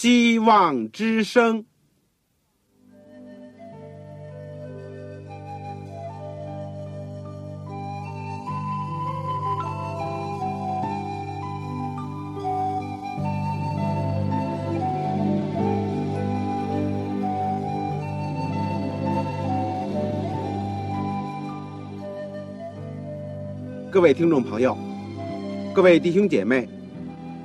[0.00, 1.64] 希望之声。
[23.90, 24.78] 各位听众朋友，
[25.74, 26.68] 各位弟兄姐妹，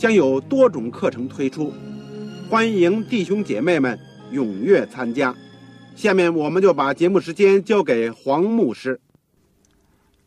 [0.00, 1.74] 将有多种课程推出，
[2.48, 4.00] 欢迎弟兄姐妹们
[4.32, 5.36] 踊跃参加。
[5.94, 8.98] 下面我们就把节目时间交给黄牧师。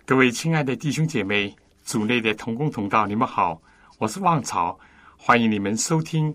[0.06, 3.60] 各位亲爱的弟兄姐妹、组内的同工同道，你们好，
[3.98, 4.78] 我是旺朝，
[5.18, 6.32] 欢迎你们收听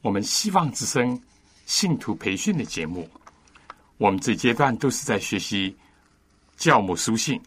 [0.00, 1.20] 我们希望之声
[1.66, 3.06] 信徒培训的节目。
[3.98, 5.76] 我们这阶段都是在学习
[6.56, 7.38] 教母书信。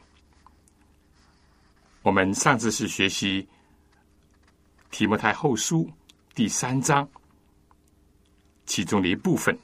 [2.03, 3.47] 我们上次是学习
[4.91, 5.89] 提摩太后书
[6.35, 7.07] 第三章
[8.65, 9.57] 其中的一部分，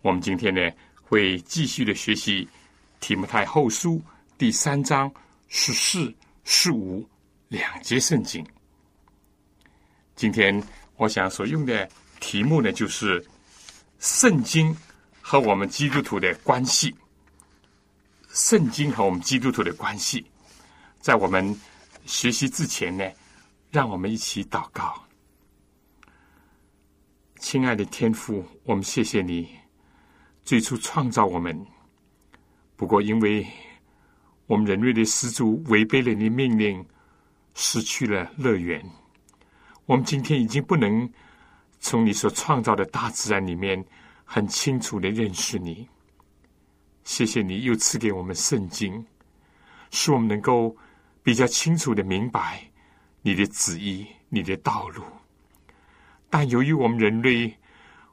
[0.00, 0.60] 我们今天呢
[1.02, 2.48] 会继续的学习
[3.00, 4.00] 提摩太后书
[4.38, 5.12] 第三章
[5.48, 6.12] 十四、
[6.44, 7.06] 十五
[7.48, 8.44] 两节圣经。
[10.14, 10.62] 今天
[10.96, 11.88] 我想所用的
[12.20, 13.24] 题目呢，就是
[13.98, 14.74] 圣经
[15.20, 16.94] 和我们基督徒的关系。
[18.28, 20.24] 圣经和我们基督徒的关系。
[21.00, 21.54] 在我们
[22.06, 23.04] 学习之前呢，
[23.72, 25.02] 让我们一起祷告。
[27.38, 29.48] 亲爱的天父，我们谢谢你
[30.44, 31.58] 最初创造我们。
[32.76, 33.46] 不过，因为
[34.46, 36.84] 我们人类的始祖违背了你的命令，
[37.54, 38.84] 失去了乐园，
[39.86, 41.10] 我们今天已经不能
[41.80, 43.82] 从你所创造的大自然里面
[44.22, 45.88] 很清楚的认识你。
[47.04, 49.02] 谢谢你又赐给我们圣经，
[49.90, 50.76] 使我们能够。
[51.24, 52.68] 比较清楚的明白
[53.22, 55.04] 你的旨意、你的道路，
[56.28, 57.56] 但由于我们人类，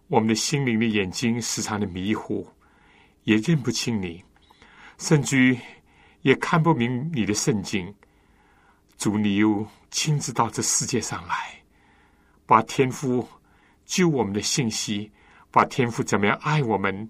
[0.07, 2.47] 我们的心灵的眼睛时常的迷糊，
[3.23, 4.23] 也认不清你，
[4.99, 5.57] 甚至
[6.21, 7.91] 也看不明你的圣经。
[8.99, 11.59] 主，你又亲自到这世界上来，
[12.45, 13.27] 把天父
[13.85, 15.11] 救我们的信息，
[15.49, 17.09] 把天父怎么样爱我们，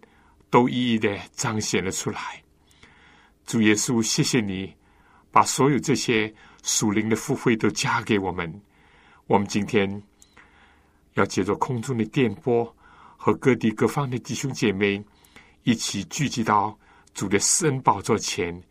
[0.50, 2.42] 都一一的彰显了出来。
[3.46, 4.74] 主耶稣，谢谢你。
[5.32, 6.34] 把所有这些
[6.64, 8.62] 属灵的富慧都加给我们。
[9.28, 10.02] 我们今天
[11.14, 12.76] 要借着空中的电波
[13.18, 15.04] 和各地各方的弟兄姐妹
[15.64, 16.78] 一起聚集到
[17.14, 18.62] 主的施恩宝座前。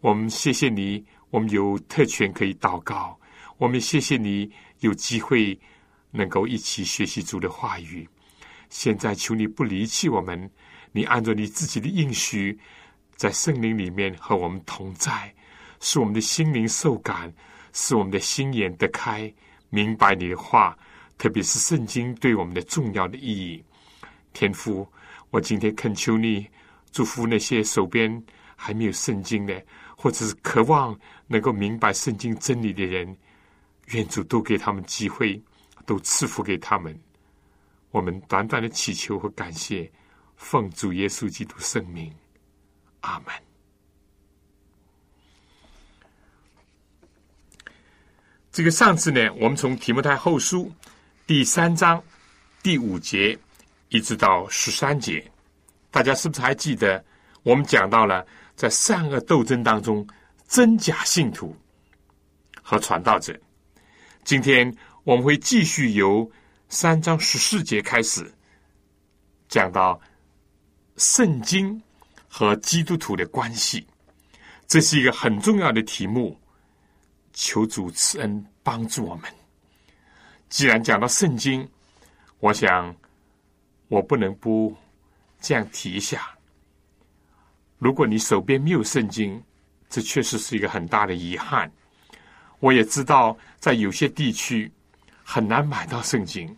[0.00, 3.18] 我们谢谢你，我们有特权可以祷告。
[3.56, 5.58] 我们谢谢你有机会
[6.10, 8.08] 能够一起学习主的话语。
[8.70, 10.50] 现在求你不离弃我们，
[10.92, 12.58] 你按照你自己的应许，
[13.16, 15.34] 在圣灵里面和我们同在。
[15.80, 17.32] 使我们的心灵受感，
[17.72, 19.32] 使我们的心眼得开，
[19.70, 20.76] 明白你的话，
[21.16, 23.62] 特别是圣经对我们的重要的意义。
[24.32, 24.86] 天父，
[25.30, 26.46] 我今天恳求你
[26.90, 28.22] 祝福那些手边
[28.56, 29.64] 还没有圣经的，
[29.96, 33.16] 或者是渴望能够明白圣经真理的人，
[33.88, 35.40] 愿主都给他们机会，
[35.86, 36.98] 都赐福给他们。
[37.90, 39.90] 我们短短的祈求和感谢，
[40.36, 42.12] 奉主耶稣基督圣名，
[43.00, 43.47] 阿门。
[48.58, 50.68] 这个上次呢，我们从提摩太后书
[51.28, 52.02] 第三章
[52.60, 53.38] 第五节
[53.88, 55.24] 一直到十三节，
[55.92, 57.04] 大家是不是还记得？
[57.44, 58.26] 我们讲到了
[58.56, 60.04] 在善恶斗争当中，
[60.48, 61.56] 真假信徒
[62.60, 63.32] 和传道者。
[64.24, 66.28] 今天我们会继续由
[66.68, 68.28] 三章十四节开始
[69.48, 70.00] 讲到
[70.96, 71.80] 圣经
[72.26, 73.86] 和基督徒的关系，
[74.66, 76.36] 这是一个很重要的题目。
[77.40, 79.24] 求主赐恩帮助我们。
[80.50, 81.66] 既然讲到圣经，
[82.38, 82.94] 我想
[83.88, 84.76] 我不能不
[85.40, 86.36] 这样提一下：
[87.78, 89.42] 如果你手边没有圣经，
[89.88, 91.72] 这确实是一个很大的遗憾。
[92.60, 94.70] 我也知道，在有些地区
[95.24, 96.54] 很难买到圣经。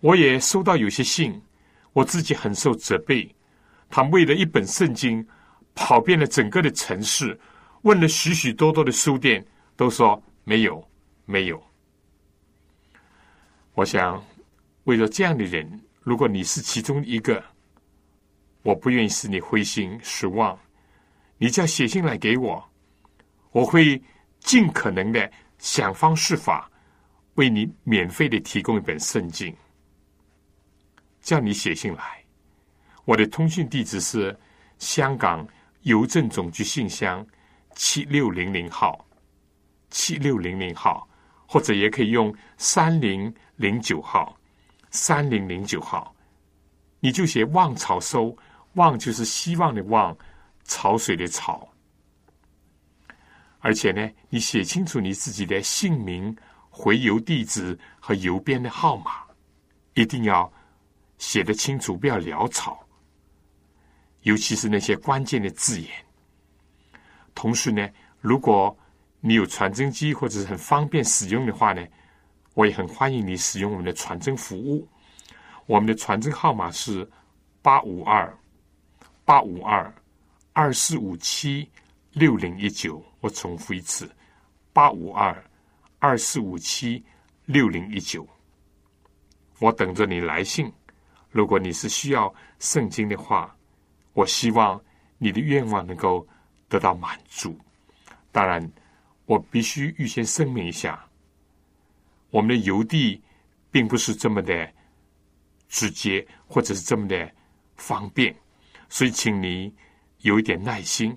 [0.00, 1.38] 我也收到有些信，
[1.92, 3.30] 我自己很受责备。
[3.90, 5.28] 他为了一本圣经，
[5.74, 7.38] 跑遍了整个的城市，
[7.82, 9.44] 问了许许多多的书店。
[9.74, 10.86] 都说没有，
[11.24, 11.62] 没有。
[13.74, 14.22] 我想，
[14.84, 17.42] 为了这样的人，如果你是其中一个，
[18.62, 20.58] 我不愿意使你灰心失望。
[21.38, 22.62] 你只要写信来给我，
[23.50, 24.00] 我会
[24.40, 26.70] 尽可能的想方设法
[27.34, 29.54] 为你免费的提供一本圣经。
[31.20, 32.24] 叫你写信来，
[33.04, 34.38] 我的通讯地址是
[34.78, 35.46] 香港
[35.82, 37.26] 邮政总局信箱
[37.74, 39.04] 七六零零号，
[39.88, 41.08] 七六零零号，
[41.52, 44.34] 或者也可以用三零零九号，
[44.90, 46.16] 三零零九号，
[46.98, 48.34] 你就写“望草收
[48.72, 50.16] ”，“望”就是希望的“望”，
[50.64, 51.68] 潮水的“潮”。
[53.60, 56.34] 而且呢，你写清楚你自己的姓名、
[56.70, 59.20] 回邮地址和邮编的号码，
[59.92, 60.50] 一定要。
[61.18, 62.84] 写的清楚，不要潦草，
[64.22, 65.90] 尤其是那些关键的字眼。
[67.34, 67.86] 同时呢，
[68.20, 68.74] 如果
[69.24, 71.86] 你有传真机或者是很方便使用的话呢，
[72.54, 74.86] 我也很欢迎你使用我们的传真服务。
[75.66, 77.08] 我们的传真号码是
[77.62, 78.36] 八五二
[79.24, 79.94] 八五二
[80.52, 81.70] 二四五七
[82.10, 83.00] 六零一九。
[83.20, 84.10] 我重复一次：
[84.72, 85.32] 八五二
[86.00, 87.04] 二四五七
[87.44, 88.28] 六零一九。
[89.60, 90.70] 我等着你来信。
[91.30, 93.56] 如果你是需要圣经的话，
[94.14, 94.82] 我希望
[95.16, 96.26] 你的愿望能够
[96.68, 97.56] 得到满足。
[98.32, 98.68] 当然，
[99.32, 101.02] 我必须预先声明一下，
[102.28, 103.18] 我们的邮递
[103.70, 104.70] 并不是这么的
[105.70, 107.32] 直接，或者是这么的
[107.76, 108.36] 方便，
[108.90, 109.74] 所以请你
[110.18, 111.16] 有一点耐心。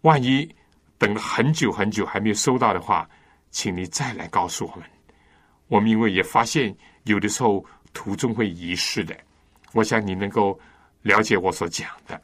[0.00, 0.52] 万一
[0.98, 3.08] 等了很久很久还没有收到的话，
[3.52, 4.84] 请你再来告诉我们。
[5.68, 9.16] 我们因为也发现有的时候途中会遗失的。
[9.74, 10.58] 我想你能够
[11.02, 12.20] 了解我所讲的。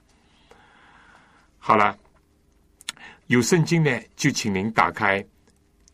[1.60, 1.96] 好了，
[3.28, 5.18] 有圣经呢，就请您打开《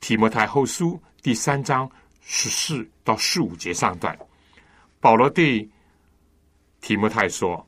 [0.01, 1.89] 提摩太后书》第三章
[2.23, 4.19] 十四到十五节上段。
[4.99, 5.69] 保罗对
[6.81, 7.65] 提摩太说：“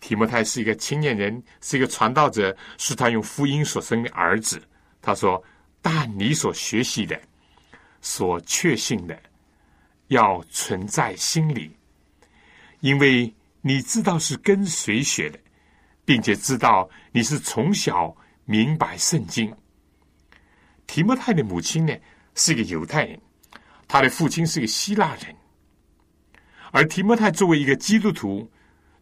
[0.00, 4.62] 提摩太是一个青年人，是一个传道者，是他用福音所生的儿子。”
[5.02, 5.42] 他说
[5.82, 7.20] ：“但你所学习的、
[8.00, 9.20] 所确信的，
[10.08, 11.70] 要存在心里。”
[12.80, 15.38] 因为你知道是跟谁学的，
[16.02, 19.54] 并且知道你是从小明白圣经。
[20.86, 21.94] 提摩太的母亲呢
[22.34, 23.20] 是一个犹太人，
[23.88, 25.34] 他的父亲是个希腊人，
[26.70, 28.50] 而提摩太作为一个基督徒，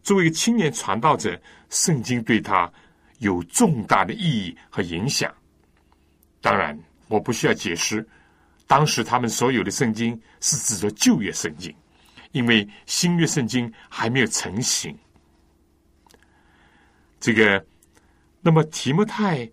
[0.03, 2.71] 作为一个青年传道者，圣经对他
[3.19, 5.33] 有重大的意义和影响。
[6.41, 6.77] 当然，
[7.07, 8.07] 我不需要解释，
[8.67, 11.73] 当时他们所有的圣经是指着旧约圣经。
[12.31, 14.97] 因为新约圣经还没有成型，
[17.19, 17.61] 这个，
[18.41, 19.49] 那么提摩太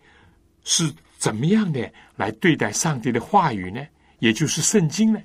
[0.65, 3.87] 是怎么样的来对待上帝的话语呢？
[4.19, 5.21] 也就是圣经呢？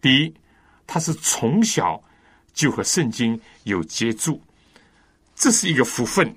[0.00, 0.34] 第一，
[0.86, 2.02] 他是从小
[2.52, 4.42] 就和圣经有接触，
[5.34, 6.34] 这是一个福分。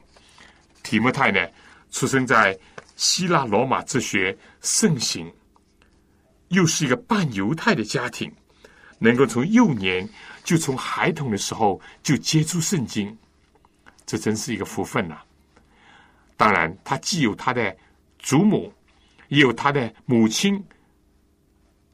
[0.83, 1.39] 提摩太呢，
[1.91, 2.57] 出生在
[2.95, 5.31] 希腊罗马哲学盛行，
[6.49, 8.31] 又是一个半犹太的家庭。
[9.03, 10.07] 能够从幼年
[10.43, 13.17] 就从孩童的时候就接触圣经，
[14.05, 15.19] 这真是一个福分呐！
[16.41, 17.77] 当然，他既有他的
[18.17, 18.73] 祖母，
[19.27, 20.59] 也有他的母亲，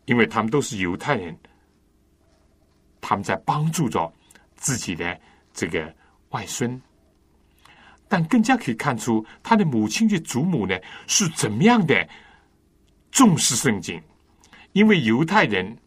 [0.05, 1.37] 因为他们都是犹太人，
[3.01, 4.09] 他们在帮助着
[4.55, 5.19] 自己的
[5.53, 5.93] 这个
[6.29, 6.81] 外孙。
[8.07, 12.07] 但更加可以看出，他的母亲的祖母呢是怎么样的
[13.11, 14.01] 重视圣经，
[14.71, 15.77] 因为犹太人。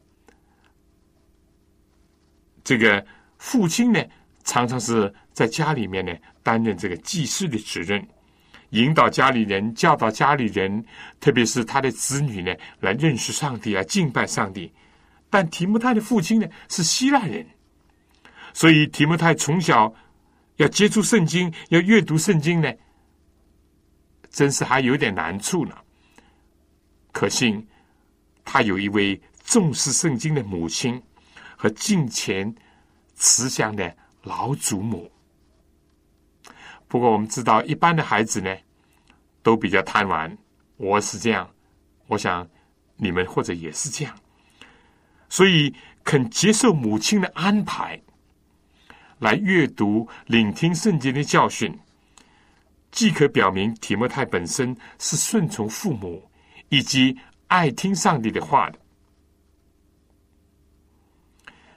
[2.62, 3.02] 这个
[3.38, 4.04] 父亲呢，
[4.44, 8.06] 常常是在家里面呢担任这个祭祀的职任，
[8.70, 10.84] 引导家里人、教导家里人，
[11.20, 14.72] 特别是他的子女呢，来认识上帝、来敬拜上帝。
[15.28, 17.46] 但提摩太的父亲呢是希腊人，
[18.52, 19.94] 所以提摩太从小
[20.56, 22.72] 要接触圣经、要阅读圣经呢，
[24.30, 25.74] 真是还有点难处呢。
[27.12, 27.66] 可信
[28.44, 31.02] 他有一位重视圣经的母亲。
[31.62, 32.54] 和敬虔
[33.14, 35.12] 慈祥的老祖母。
[36.90, 38.52] 不过，我们知道，一般的孩子呢，
[39.44, 40.36] 都比较贪玩。
[40.76, 41.48] 我是这样，
[42.08, 42.50] 我想
[42.96, 44.12] 你们或者也是这样。
[45.28, 48.02] 所以，肯接受母亲的安排，
[49.20, 51.78] 来阅读、聆听圣经的教训，
[52.90, 56.28] 既可表明提摩太本身是顺从父母，
[56.70, 57.16] 以及
[57.46, 58.78] 爱听上帝的话的。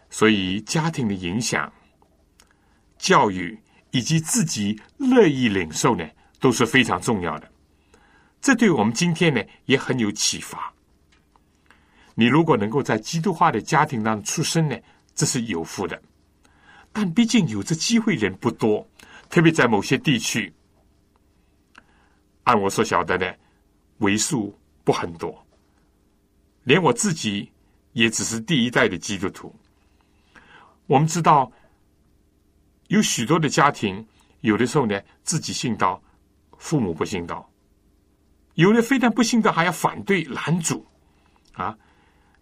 [0.09, 1.71] 所以，家庭的影响、
[2.97, 3.59] 教育
[3.93, 6.03] 以及自己乐意领受呢，
[6.39, 7.47] 都是非常重要的。
[8.41, 10.73] 这对我们今天呢也很有启发。
[12.15, 14.75] 你如果能够在基督化的家庭当中出生呢，
[15.13, 16.01] 这是有福的。
[16.91, 18.85] 但毕竟有这机会人不多，
[19.29, 20.51] 特别在某些地区，
[22.43, 23.37] 按我所晓得的，
[23.99, 25.45] 为数不很多。
[26.63, 27.51] 连我自己
[27.91, 29.55] 也只是第一代的基督徒。
[30.87, 31.51] 我们知道，
[32.93, 34.05] 有许多的家庭，
[34.41, 35.99] 有的时候呢，自己信道，
[36.59, 37.43] 父母不信道；
[38.53, 40.85] 有的非但不信道，还要反对拦阻
[41.53, 41.75] 啊；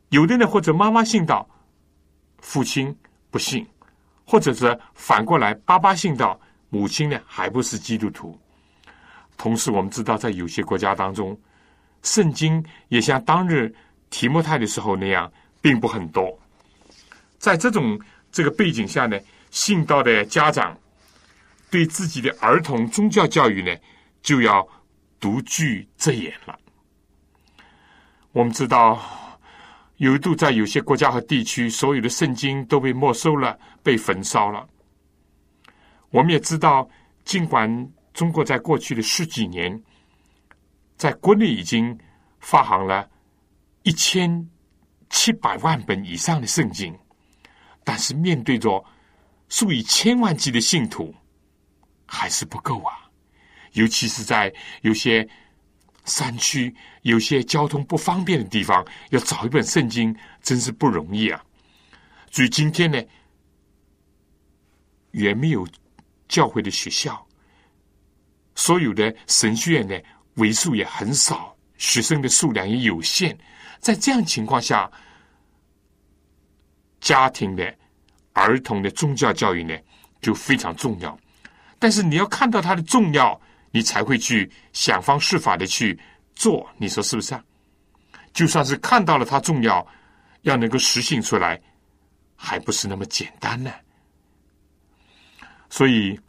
[0.09, 1.49] 有的呢，或者妈妈信道，
[2.39, 2.93] 父亲
[3.29, 3.65] 不信。
[4.23, 6.39] 或者是反过来，爸爸信道，
[6.69, 8.37] 母亲呢还不是基督徒。
[9.37, 11.37] 同时，我们知道，在有些国家当中，
[12.01, 13.73] 圣经也像当日
[14.09, 15.31] 提摩太的时候那样，
[15.61, 16.37] 并不很多。
[17.39, 17.99] 在这种
[18.31, 19.19] 这个背景下呢，
[19.51, 20.75] 信道的家长
[21.69, 23.77] 对自己的儿童宗教教育呢，
[24.23, 24.67] 就要
[25.19, 26.57] 独具遮掩了。
[28.31, 28.99] 我们知道。
[29.97, 34.67] 有一度，在有些国家和地区，所有的圣经都被没收了，被焚烧了。
[36.09, 36.89] 我们也知道，
[37.23, 37.69] 尽管
[38.11, 39.79] 中国在过去的十几年，
[40.97, 41.95] 在国内已经
[42.39, 43.07] 发行了
[43.83, 44.49] 一千
[45.11, 46.97] 七百万本以上的圣经，
[47.83, 48.83] 但是面对着
[49.51, 51.13] 数以千万计的信徒，
[52.07, 53.05] 还是不够啊！
[53.73, 55.29] 尤其是在有些。
[56.03, 61.45] 山区有些交通不方便的地方，要找一本圣经真是不容易啊！
[62.31, 62.99] 所以今天呢，
[65.11, 65.65] 也没有
[66.27, 67.23] 教会的学校，
[68.55, 69.95] 所有的神学院呢，
[70.37, 73.37] 为数也很少，学生的数量也有限。
[73.79, 74.91] 在这样情况下，
[76.99, 77.77] 家庭的、
[78.33, 79.77] 儿童的宗教教育呢，
[80.21, 81.17] 就非常重要。
[81.79, 83.39] 但是你要看到它的重要。
[83.73, 85.97] 你才会去想方设法的去
[86.35, 87.41] 做，你说是不是啊？
[88.33, 89.87] 就算是看到了它重要，
[90.41, 91.57] 要能够实行出来，
[92.35, 93.71] 还不是那么简单呢。
[95.69, 96.19] 所以，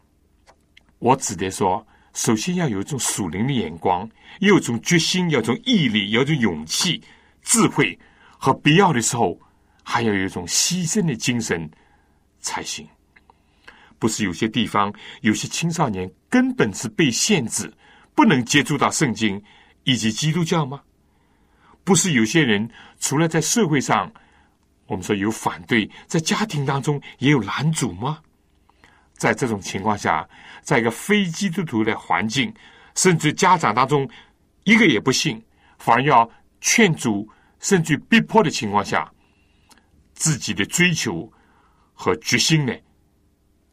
[1.00, 7.02] 我指的说，首先要有一种属灵的眼光，有一种决心，有一种毅力，有一种勇气、
[7.42, 7.98] 智慧
[8.38, 9.36] 和必要的时候，
[9.82, 11.68] 还要有一种牺牲的精神
[12.42, 12.86] 才行。
[13.98, 17.72] 不是有些地方有些青少年根本是被限制，
[18.14, 19.42] 不能接触到圣经
[19.84, 20.82] 以及基督教吗？
[21.84, 22.68] 不是有些人
[22.98, 24.12] 除了在社会上，
[24.86, 28.20] 我们说有反对，在家庭当中也有拦阻吗？
[29.14, 30.28] 在这种情况下，
[30.62, 32.52] 在一个非基督徒的环境，
[32.96, 34.08] 甚至家长当中
[34.64, 35.40] 一个也不信，
[35.78, 36.28] 反而要
[36.60, 37.28] 劝阻，
[37.60, 39.08] 甚至逼迫的情况下，
[40.12, 41.32] 自己的追求
[42.02, 42.74] 和决心呢？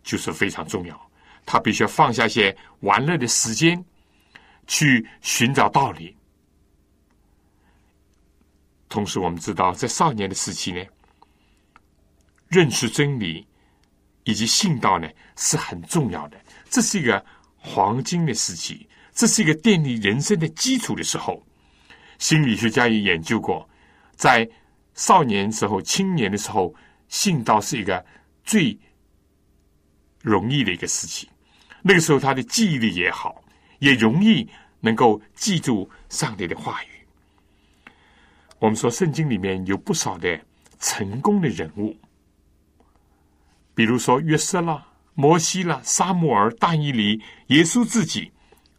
[0.04, 1.12] 就是非常重要，
[1.48, 3.84] 他必须要放下些玩乐的时间，
[4.68, 6.16] 去寻找道理。
[8.88, 10.80] 同时，我们知道，在少年的时期呢，
[12.48, 13.48] 认识真理
[14.26, 16.40] 以及信道呢是很重要的。
[16.70, 17.26] 这是一个
[17.58, 21.44] 黄金的时期，这是一个奠定人生的基础的时候。
[22.20, 23.68] 心理学家也研究过，
[24.16, 24.48] 在
[24.94, 26.76] 少年时候、青年的时候，
[27.08, 28.06] 信道是一个
[28.50, 28.78] 最。
[30.22, 31.30] 容易的一个事情，
[31.82, 33.42] 那个时候他的记忆力也好，
[33.80, 34.46] 也容易
[34.82, 36.88] 能够记住上帝的话语。
[38.60, 40.38] 我们说圣经里面有不少的
[40.78, 41.96] 成功的人物，
[43.74, 48.30] 比如说约瑟啦、摩西啦、沙穆尔、但以理、耶稣自己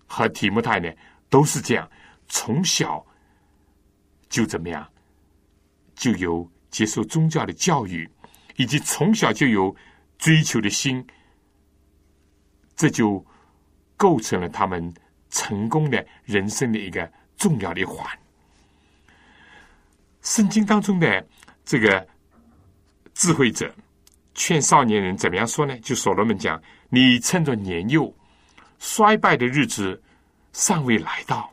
[0.07, 0.93] 和提摩太呢，
[1.31, 1.91] 都是这样，
[2.29, 3.03] 从小
[4.29, 4.87] 就怎么样，
[5.95, 8.07] 就有接受宗教的教育，
[8.61, 9.75] 以及从小就有
[10.19, 11.03] 追求的心。
[12.77, 13.25] 这就
[13.97, 14.93] 构成了他们
[15.31, 18.07] 成功的人生的一个重要的环。
[20.21, 21.27] 圣经当中的
[21.65, 22.07] 这个
[23.15, 23.75] 智慧者
[24.35, 25.79] 劝少年人怎么样说呢？
[25.81, 28.15] 就所罗门讲：“你趁着年幼
[28.79, 30.03] 衰败的日子
[30.53, 31.51] 尚未来到，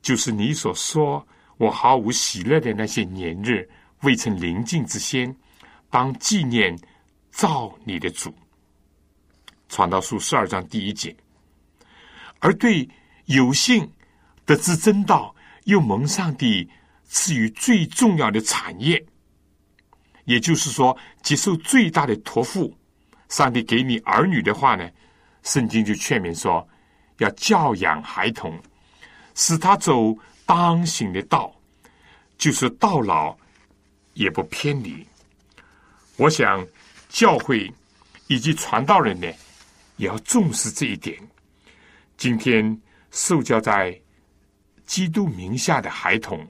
[0.00, 1.26] 就是你所说
[1.58, 3.68] 我毫无喜乐的那些年日
[4.02, 5.34] 未曾临近之先，
[5.90, 6.78] 当纪念
[7.30, 8.32] 造你的主。”
[9.68, 11.14] 传道书十二章第一节，
[12.40, 12.88] 而对
[13.26, 13.88] 有幸
[14.44, 16.68] 得知真道，又蒙上帝
[17.04, 19.04] 赐予最重要的产业，
[20.24, 22.76] 也就是说，接受最大的托付，
[23.28, 24.90] 上帝给你儿女的话呢，
[25.44, 26.68] 圣经就劝勉说，
[27.18, 28.60] 要教养孩童，
[29.36, 30.12] 使他走
[30.46, 31.54] 当行的道，
[32.36, 33.36] 就是到老
[34.14, 35.06] 也不偏离。
[36.20, 36.66] 我想，
[37.08, 37.72] 教会
[38.26, 39.26] 以及传道人呢。
[39.96, 41.18] 也要重视这一点。
[42.16, 42.78] 今天
[43.10, 43.98] 受教在
[44.86, 46.46] 基督名下的孩童，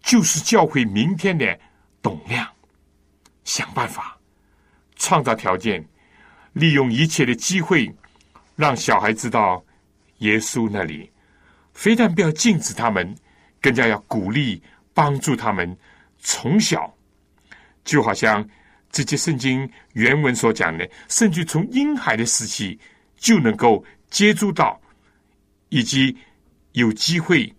[0.00, 1.58] 就是教会明天的
[2.02, 2.48] 董亮。
[3.44, 4.16] 想办法
[4.96, 5.84] 创造条件，
[6.52, 7.92] 利用一切的机会，
[8.56, 9.64] 让小孩知道
[10.18, 11.10] 耶稣那里。
[11.72, 13.12] 非但不要禁止他们，
[13.60, 15.76] 更加要鼓励、帮助他们
[16.18, 16.92] 从小，
[17.84, 18.48] 就好像
[18.94, 22.78] 这些圣经原文所讲的，甚至从婴孩的时期
[23.16, 24.80] 就能够接触到，
[25.68, 26.16] 以及
[26.72, 27.52] 有机会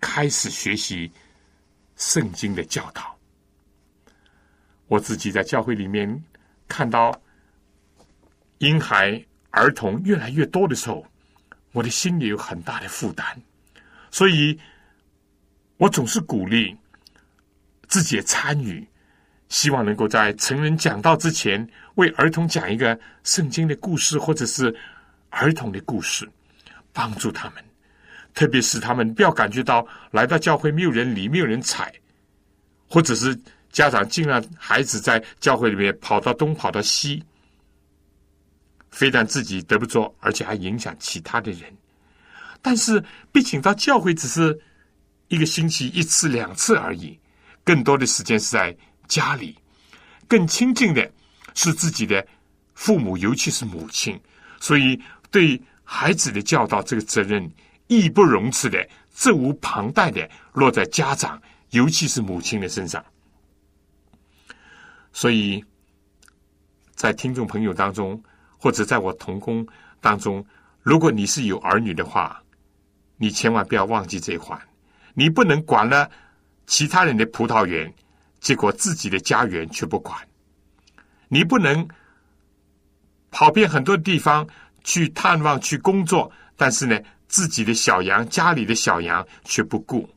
[0.00, 1.08] 开始学习
[1.94, 3.16] 圣经的教导。
[4.88, 6.24] 我自己在教会里面
[6.66, 7.16] 看到
[8.58, 11.06] 婴孩、儿童越来越多的时候，
[11.70, 13.24] 我的心里有很大的负担。
[14.10, 14.58] 所以，
[15.76, 16.76] 我总是鼓励
[17.86, 18.84] 自己参与，
[19.50, 24.74] 希望能够在成人讲道之前，为儿童讲一个圣经的故事，或者是
[25.28, 26.26] 儿童的故事，
[26.92, 27.62] 帮助他们。
[28.32, 31.92] 特别是他们不要感觉到来到教会没有人理，没有人睬，
[32.88, 33.38] 或者是
[33.72, 37.22] 家长竟让孩子在教会里面跑到东跑到西，
[38.92, 41.62] 非但自己得不着，而且还影响其他的人。
[42.62, 43.02] 但是，
[43.32, 44.56] 毕竟到教会只是
[45.26, 47.18] 一个星期一次两次而已，
[47.64, 48.76] 更多的时间是在
[49.10, 49.58] 家里，
[50.28, 51.10] 更亲近的
[51.54, 52.24] 是自己的
[52.74, 54.18] 父母，尤其是母亲。
[54.60, 54.98] 所以，
[55.32, 57.50] 对孩子的教导这个责任，
[57.88, 63.04] 义不容辞的、责无旁贷的落在家长，尤其是母亲的身上。
[65.12, 65.64] 所以，
[66.94, 68.22] 在听众朋友当中，
[68.58, 69.66] 或者在我同工
[70.00, 70.46] 当中，
[70.82, 72.40] 如果你是有儿女的话，
[73.16, 74.56] 你千万不要忘记这一环，
[75.14, 76.08] 你不能管了
[76.66, 77.92] 其他人的葡萄园，
[78.40, 80.16] 结果自己的家园却不管；
[81.28, 81.86] 你不能
[83.30, 84.48] 跑遍很多地方
[84.82, 90.08] 去探望、去工作，但是呢，自己的小羊、家里的小羊却不顾。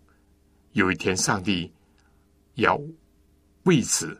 [0.72, 1.72] 有一天，上帝
[2.56, 2.80] 要
[3.64, 4.20] 为此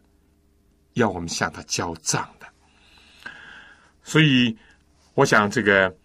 [0.94, 2.46] 要我们向他交账的。
[4.04, 4.56] 所以，
[5.16, 5.96] 我想这个。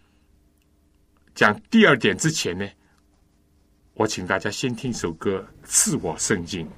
[1.35, 2.67] 讲第二点之前呢，
[3.93, 6.69] 我请大家先听首歌《赐我圣经》。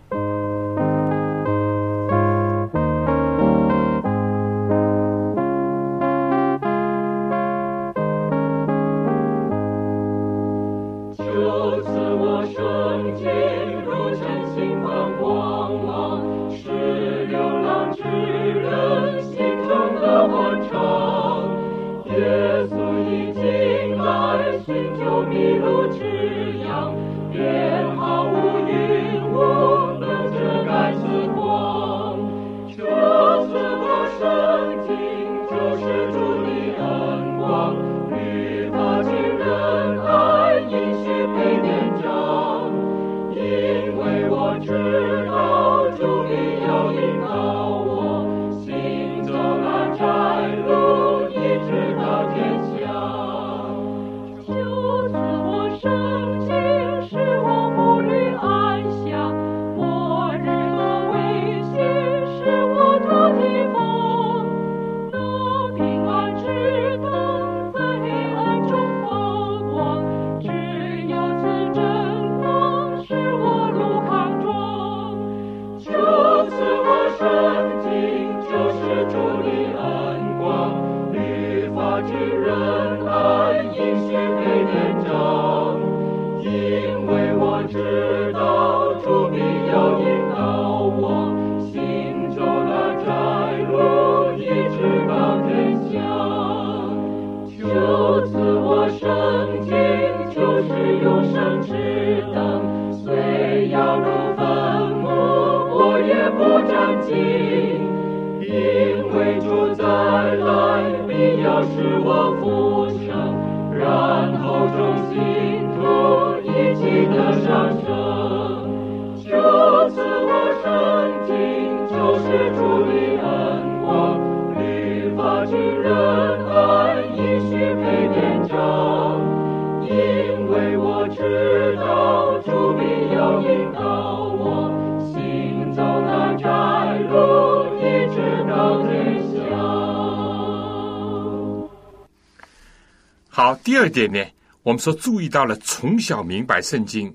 [143.81, 144.23] 二点呢，
[144.61, 147.11] 我们说注意到了从小明白圣经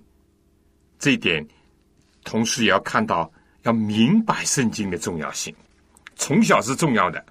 [0.98, 1.46] 这一点，
[2.24, 5.54] 同时也要看到要明白圣经的重要性。
[6.16, 7.24] 从小是重要的，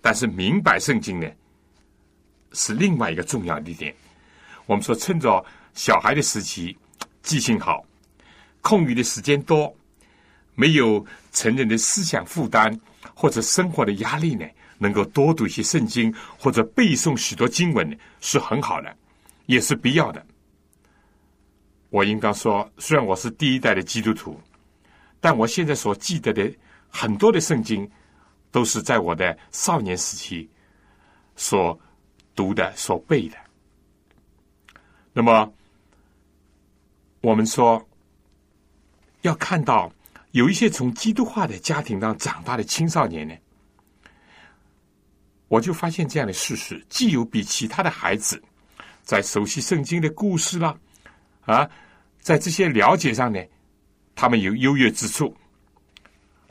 [0.00, 1.28] 但是明白圣经呢，
[2.52, 3.94] 是另外一个重要的一点。
[4.64, 6.74] 我们说，趁着小孩的时期，
[7.22, 7.84] 记性好，
[8.62, 9.76] 空余的时间多，
[10.54, 12.80] 没有成人的思想负担
[13.14, 14.46] 或者生活的压力呢，
[14.82, 18.94] 能够多读一些圣经或者背诵许多经文是很好的，
[19.46, 20.26] 也是必要的。
[21.90, 24.40] 我应当说，虽然我是第一代的基督徒，
[25.20, 26.52] 但我现在所记得的
[26.88, 27.88] 很多的圣经，
[28.50, 30.50] 都是在我的少年时期
[31.36, 31.78] 所
[32.34, 33.36] 读的、所背的。
[35.12, 35.52] 那么，
[37.20, 37.86] 我们说
[39.20, 39.92] 要看到
[40.32, 43.34] 有一些从基督化的家庭当长大的青少年呢，
[45.52, 48.42] 我就发现这样的事实：既有比其他的孩子
[49.02, 50.74] 在熟悉圣经的故事啦，
[51.42, 51.68] 啊，
[52.20, 53.38] 在这些了解上呢，
[54.14, 55.36] 他们有优越之处，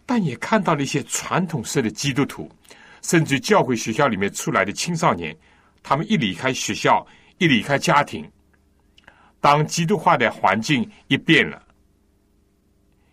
[0.05, 2.47] 但也看到了一些传统式的基督徒，
[3.01, 5.35] 甚至教会学校里面出来的青少年，
[5.81, 7.03] 他们一离开学校，
[7.39, 8.31] 一离开家庭。
[9.39, 11.59] 当基督化的环境一变了，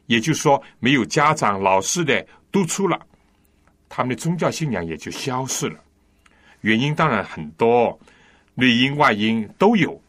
[0.05, 2.23] 也就是说，没有家长、老师的
[2.53, 3.01] 督促了，
[3.89, 5.81] 他们的宗教信仰也就消失了。
[6.61, 7.99] 原因当然很多，
[8.55, 10.01] 内因外因都有。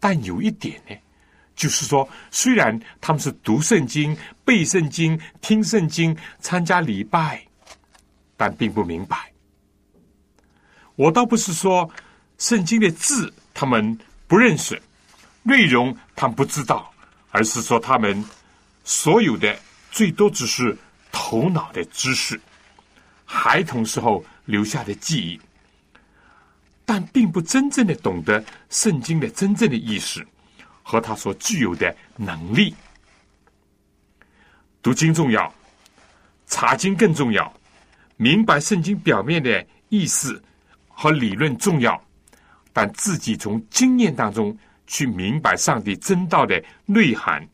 [0.00, 0.96] 但有一点呢，
[1.56, 7.42] 就是说，虽然他们是读圣经、背圣经、听圣经、参加礼拜，
[8.36, 9.32] 但并不明白。
[10.96, 11.88] 我倒不是说
[12.38, 14.80] 圣经的字他们不认识。
[15.44, 16.92] 内容他们不知道，
[17.30, 18.22] 而是说他们
[18.84, 19.58] 所有的
[19.90, 20.76] 最多只是
[21.10, 22.38] 头脑的知识，
[23.30, 25.38] 孩童时候留下的记忆，
[26.86, 30.26] 但并不真正的懂得圣经的真正的意思
[30.82, 32.74] 和他所具有的能力。
[34.82, 35.52] 读经重要，
[36.46, 37.52] 查经更重要，
[38.16, 40.42] 明白圣经表面的意思
[40.88, 42.02] 和理论重要，
[42.72, 44.58] 但自己从经验当中。
[44.90, 47.46] 去明白上帝真道的内涵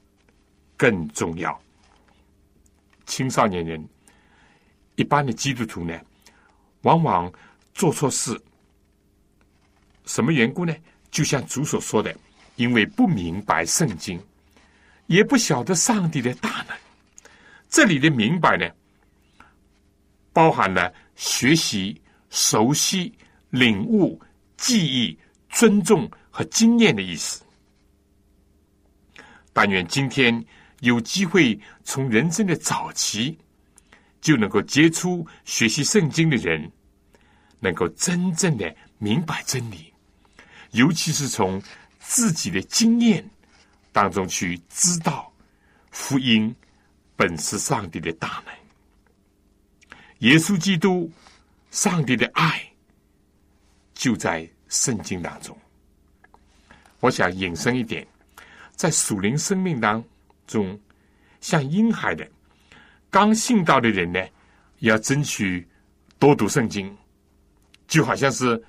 [0.77, 1.61] 更重要。
[3.07, 3.85] 青少年人，
[4.97, 6.01] 一般的基督徒呢，
[6.83, 7.33] 往往
[7.73, 8.41] 做错事，
[10.05, 10.75] 什么缘故呢？
[11.11, 12.15] 就像主所说的，
[12.57, 14.21] 因为不明白圣经，
[15.07, 16.77] 也不晓得上帝的大能。
[17.69, 18.69] 这里的明白呢，
[20.33, 23.13] 包含了学习、熟悉、
[23.51, 24.21] 领悟、
[24.57, 26.11] 记忆、尊重。
[26.37, 27.45] 和经验的意思。
[29.53, 30.45] 但愿今天
[30.81, 33.39] 有机会从人生的早期
[34.25, 36.73] 就能够接触学习圣经的人，
[37.61, 39.93] 能够真正的明白真理，
[40.71, 41.63] 尤其是从
[41.99, 43.23] 自己的经验
[43.93, 45.31] 当中去知道
[45.91, 46.57] 福音
[47.17, 48.55] 本是上帝的大能，
[50.21, 51.13] 耶稣基督
[51.71, 52.67] 上帝的爱
[53.93, 55.55] 就在圣经当中。
[57.01, 58.07] 我想引申一点，
[58.75, 60.03] 在属灵生命当
[60.47, 60.81] 中，
[61.43, 62.27] 像婴孩的
[63.15, 64.21] 刚信道的人呢，
[64.81, 65.65] 要争取
[66.19, 66.93] 多读圣经，
[67.87, 68.61] 就好像是，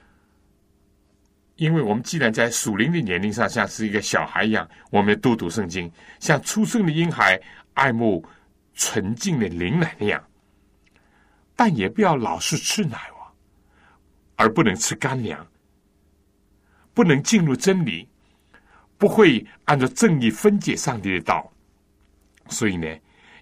[1.55, 7.41] 因为我们既然在属灵的年龄上像是一个小孩一样，我们要多读圣经，像出生的婴孩
[7.73, 8.23] 爱慕
[8.75, 10.23] 纯净的灵奶那样，
[11.55, 13.33] 但也不要老是吃奶哇，
[14.35, 15.43] 而不能吃干粮，
[16.93, 18.07] 不能进入真理。
[18.99, 21.51] 不会按照正义分解上帝的道，
[22.47, 22.87] 所以呢，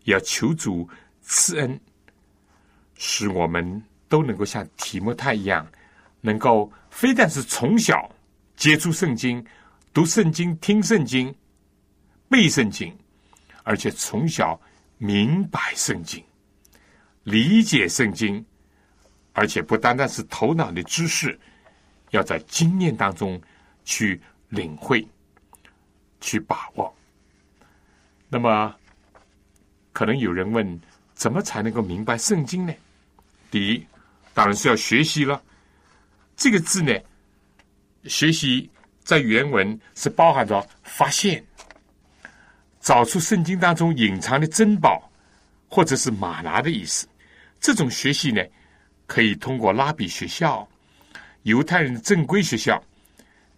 [0.04, 0.88] 要求主
[1.22, 1.80] 赐恩，
[2.96, 5.66] 使我们都能够像提摩太一样，
[6.22, 8.10] 能够非但是从小
[8.56, 9.46] 接触圣经、
[9.94, 11.34] 读圣经、听圣经、
[12.30, 12.96] 背圣经，
[13.64, 14.60] 而且从小
[14.98, 16.24] 明白圣经、
[17.24, 18.46] 理解圣经，
[19.34, 21.40] 而且不单单是头脑的知识，
[22.12, 23.42] 要在经验当中
[23.84, 25.08] 去领会。
[26.26, 26.96] 去把握。
[28.30, 28.74] 那么，
[29.94, 30.82] 可能有人问：
[31.14, 32.74] 怎么才能够明白圣经呢？
[33.50, 33.86] 第一，
[34.34, 35.42] 当然是要学习了。
[36.36, 36.92] 这个字呢，
[38.06, 38.70] 学习
[39.04, 41.42] 在原文是包含着发现、
[42.82, 45.10] 找出圣经当中隐藏的珍宝，
[45.70, 47.08] 或者是马拿的意思。
[47.62, 48.44] 这种学习呢，
[49.06, 50.68] 可以通过拉比学校、
[51.44, 52.84] 犹太人的正规学校。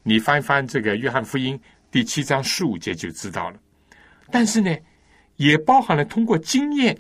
[0.04, 1.60] 你翻一翻这个约翰福音。
[1.90, 3.60] 第七章十五节就知道了，
[4.30, 4.76] 但是呢，
[5.38, 6.98] 也包含了通过经验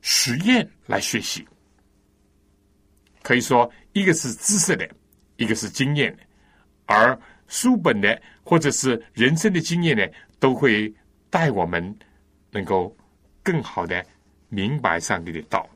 [0.00, 1.46] 实验来学习。
[3.22, 4.88] 可以说，一个是知识的，
[5.36, 6.22] 一个是经验的，
[6.86, 10.06] 而书本的或者是人生的经验呢，
[10.38, 10.92] 都会
[11.28, 11.96] 带我们
[12.50, 12.96] 能够
[13.42, 14.04] 更好的
[14.48, 15.68] 明白上帝的道。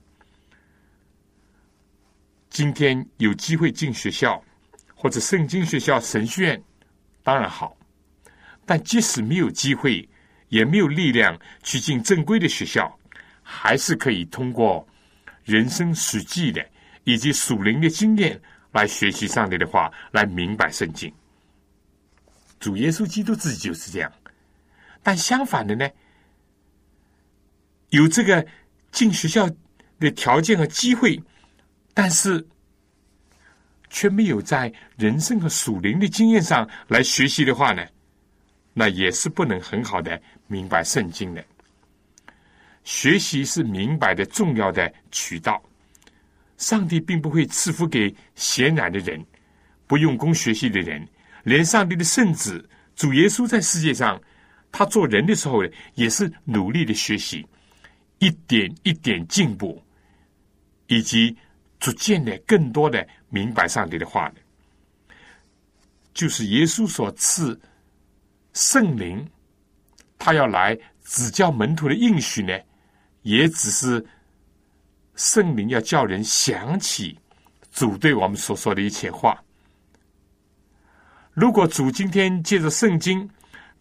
[2.49, 4.43] 今天有机会进学校
[4.95, 6.63] 或者圣经学校、神学院，
[7.23, 7.77] 当然好。
[8.65, 10.09] 但即使没有机会，
[10.55, 12.97] 也没有力量去进正规的学校，
[13.43, 14.87] 还是可以通过
[15.43, 16.65] 人生实际的
[17.03, 18.41] 以及属灵的经验
[18.71, 21.13] 来学习上帝的话，来明白圣经。
[22.61, 24.13] 主耶稣基督自己就是这样。
[25.03, 25.91] 但相反的呢，
[27.91, 28.47] 有这个
[28.93, 29.51] 进学校
[29.99, 31.21] 的条件和机会，
[31.93, 32.47] 但是
[33.91, 37.85] 却没有在人生和属灵的经验上来学习的话呢，
[38.73, 41.45] 那也是不能很好的明白圣经的。
[42.85, 45.63] 学习是明白的重要的渠道。
[46.57, 49.25] 上帝并不会赐福给闲懒的人、
[49.87, 51.07] 不用功学习的人，
[51.43, 54.21] 连上帝的圣子主耶稣在世界上。
[54.77, 55.63] 他做人的时候，
[55.95, 57.47] 也是努力的学习，
[58.19, 59.81] 一点一点进步，
[60.89, 61.37] 以及
[61.79, 64.33] 逐渐的更多的明白上帝的话，
[66.13, 67.61] 就是耶稣所赐
[68.53, 69.25] 圣灵，
[70.25, 72.59] 他要来指教门徒的应许呢，
[73.21, 74.03] 也只是
[75.17, 77.19] 圣灵要叫人想起
[77.71, 79.39] 主对我们所说的一切话。
[81.35, 83.29] 如果主今天借着圣经。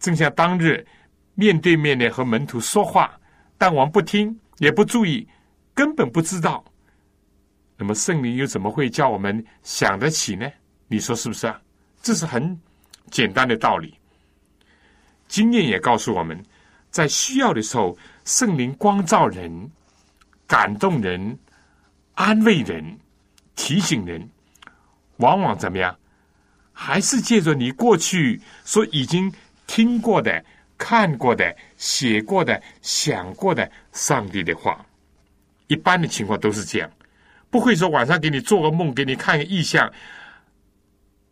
[0.00, 0.86] 正像当日
[1.34, 3.18] 面对面的和门徒说话，
[3.56, 5.26] 但我们不听，也不注意，
[5.72, 6.62] 根本不知道。
[7.78, 10.50] 那么圣灵又怎么会叫我们想得起呢？
[10.88, 11.58] 你说是不是啊？
[12.02, 12.60] 这是很
[13.10, 13.98] 简单的道理。
[15.28, 16.42] 经验也告诉我们，
[16.90, 19.70] 在需要的时候，圣灵光照人、
[20.46, 21.38] 感动人、
[22.14, 22.98] 安慰人、
[23.56, 24.28] 提醒人，
[25.16, 25.96] 往往怎么样？
[26.72, 29.32] 还是借着你过去所已经。
[29.66, 30.44] 听过的、
[30.76, 34.84] 看过的、写过的、想过的，上帝的话，
[35.68, 36.90] 一般的情况都是这样，
[37.48, 39.90] 不会说晚上给你做个梦，给你看个意象，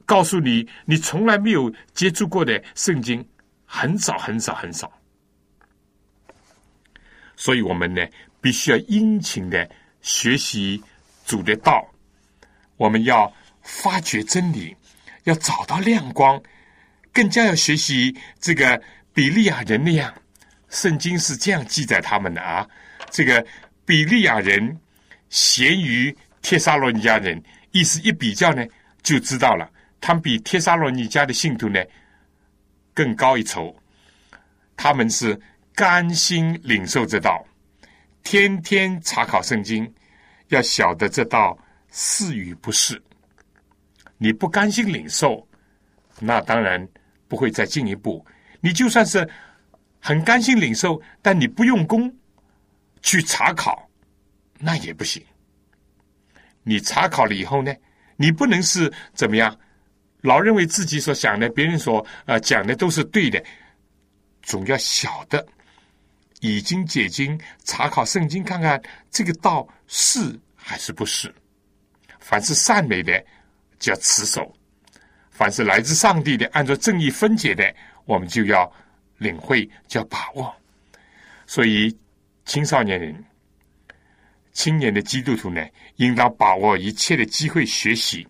[0.06, 3.22] 告诉你你从来没有接触过的圣经，
[3.74, 4.92] 很少很少很少。
[7.36, 8.06] 所以我们呢，
[8.38, 9.66] 必须要殷勤的
[10.02, 10.80] 学习
[11.24, 11.82] 主的道，
[12.76, 13.32] 我们要
[13.62, 14.76] 发掘真理，
[15.24, 16.40] 要找到亮光。
[17.14, 18.80] 更加要学习这个
[19.14, 20.12] 比利亚人那样，
[20.68, 22.68] 圣经是这样记载他们的啊。
[23.10, 23.44] 这个
[23.86, 24.78] 比利亚人
[25.30, 28.64] 咸于帖撒罗尼迦人，意思一比较呢，
[29.02, 31.82] 就知道了，他们比帖撒罗尼迦的信徒呢
[32.94, 33.74] 更高一筹。
[34.76, 35.40] 他们是
[35.74, 37.44] 甘心领受这道，
[38.22, 39.92] 天天查考圣经，
[40.48, 41.56] 要晓得这道
[41.90, 43.00] 是与不是。
[44.18, 45.46] 你不甘心领受，
[46.18, 46.88] 那当然。
[47.28, 48.22] 不会再进一步。
[48.60, 49.26] 你就算是
[49.98, 52.14] 很甘心领受，但你不用功
[53.00, 53.88] 去查考，
[54.58, 55.24] 那也不行。
[56.62, 57.74] 你查考了以后呢，
[58.16, 59.58] 你不能是怎么样，
[60.22, 63.42] 老认为自己所想的、别人所呃讲的都是对的。
[64.42, 65.46] 总要晓得，
[66.40, 68.80] 已经解经、查考圣经，看看
[69.10, 71.32] 这个道是还是不是。
[72.18, 73.24] 凡是善美的，
[73.78, 74.52] 就要持守。
[75.30, 78.72] 凡是来自上帝的，按照正义分解的，我们就要
[79.18, 80.54] 领会，就要把握。
[81.46, 81.96] 所以，
[82.44, 83.24] 青少年人、
[84.52, 85.64] 青年的基督徒呢，
[85.96, 88.26] 应当把握一切的机会学习。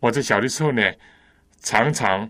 [0.00, 0.82] 我在小的时候呢，
[1.60, 2.28] 常常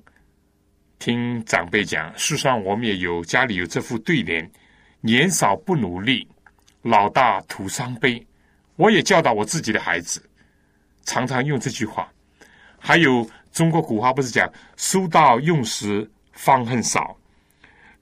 [0.99, 4.49] 听长辈讲，世上我们也有家里有这副对联
[5.03, 6.27] ：“年少不努力，
[6.83, 8.25] 老大徒伤悲。”
[8.77, 10.23] 我也教导我自己的孩子，
[11.05, 12.11] 常常用这句话。
[12.79, 17.17] 还有中国古话不是讲“书到用时方恨少”，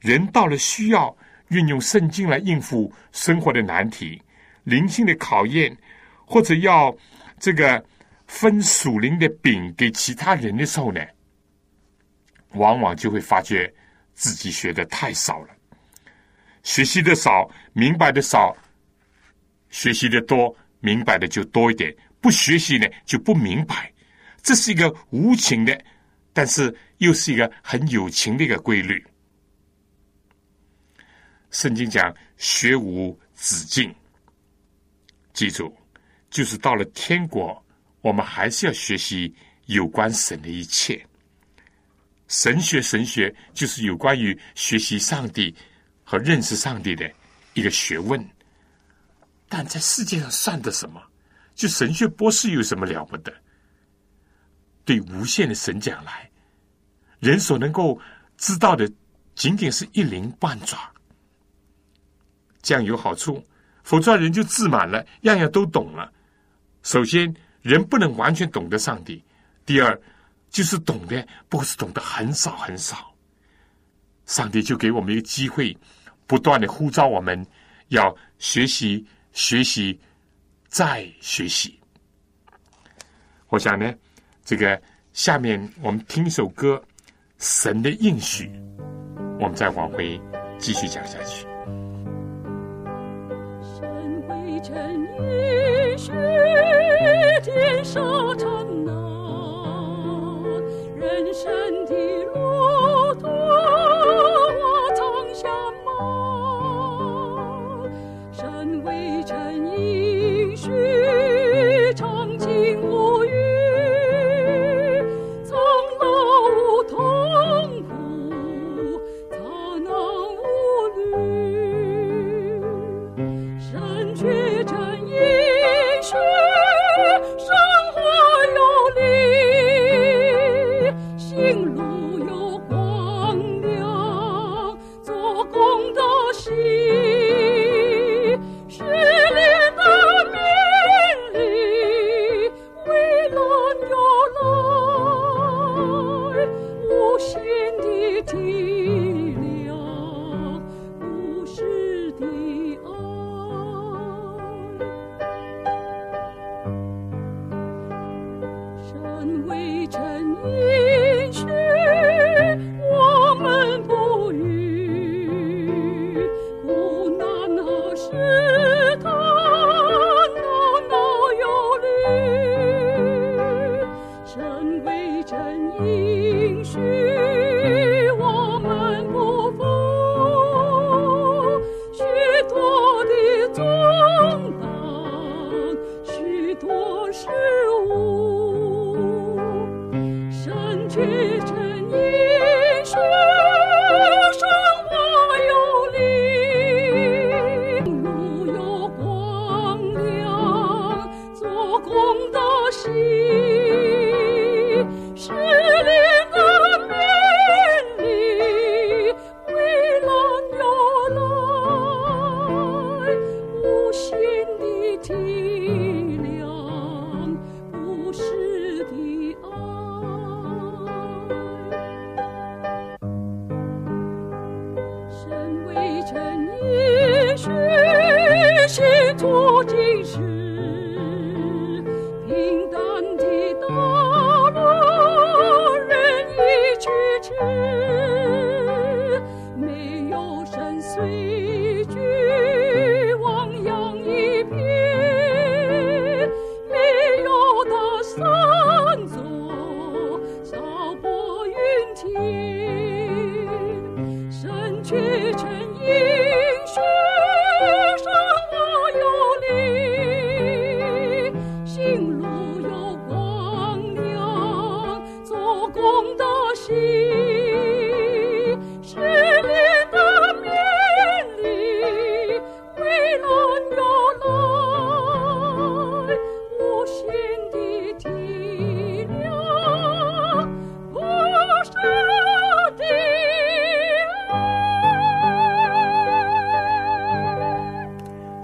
[0.01, 1.15] 人到了需要
[1.49, 4.21] 运用圣经来应付生活的难题、
[4.65, 5.77] 灵性的考验，
[6.25, 6.95] 或者要
[7.39, 7.85] 这个
[8.33, 11.01] 分属灵的饼给其他人的时候呢，
[12.55, 13.73] 往往就会发觉
[14.15, 15.55] 自己学的太少了，
[16.63, 18.57] 学习的少，明白的少；
[19.69, 23.93] 学习的多，明白的就多一点；不学习呢，就不明白。
[24.43, 25.79] 这是一个无情的，
[26.33, 29.05] 但是又是一个很有情的一个规律。
[31.51, 33.95] 圣经讲学无止境，
[35.35, 35.73] 记住，
[36.31, 37.63] 就是到了天国，
[38.03, 39.35] 我们还是要学习
[39.67, 41.05] 有关神的一切。
[42.29, 45.55] 神学，神学就是有关于学习上帝
[46.05, 47.11] 和认识上帝的
[47.55, 48.23] 一个学问。
[49.49, 51.03] 但在世界上算得什么？
[51.55, 53.33] 就神学博士有什么了不得？
[54.85, 56.29] 对无限的神讲来，
[57.21, 58.01] 人所能够
[58.37, 58.91] 知道的，
[59.35, 60.91] 仅仅是一鳞半爪。
[62.63, 63.47] 这样有好处，
[63.85, 66.11] 否则人就自满了，样样都懂了。
[66.83, 67.33] 首先，
[67.63, 69.23] 人不能完全懂得上帝；
[69.65, 69.99] 第二，
[70.51, 73.15] 就是懂得，不过是懂得很少很少。
[74.27, 75.77] 上帝就给我们一个机会，
[76.27, 77.47] 不断的呼召我们
[77.89, 79.99] 要学习、学习、
[80.69, 81.79] 再学习。
[83.49, 83.93] 我想呢，
[84.45, 84.81] 这个
[85.13, 86.77] 下面我们听一首歌
[87.39, 88.47] 《神的应许》，
[89.39, 90.21] 我们再往回
[90.59, 91.47] 继续讲下去。
[93.63, 94.61] 神为
[96.05, 96.21] 臣应
[97.45, 98.01] 许，天沙
[98.37, 98.93] 成难，
[100.97, 101.95] 人生的
[102.35, 102.42] 路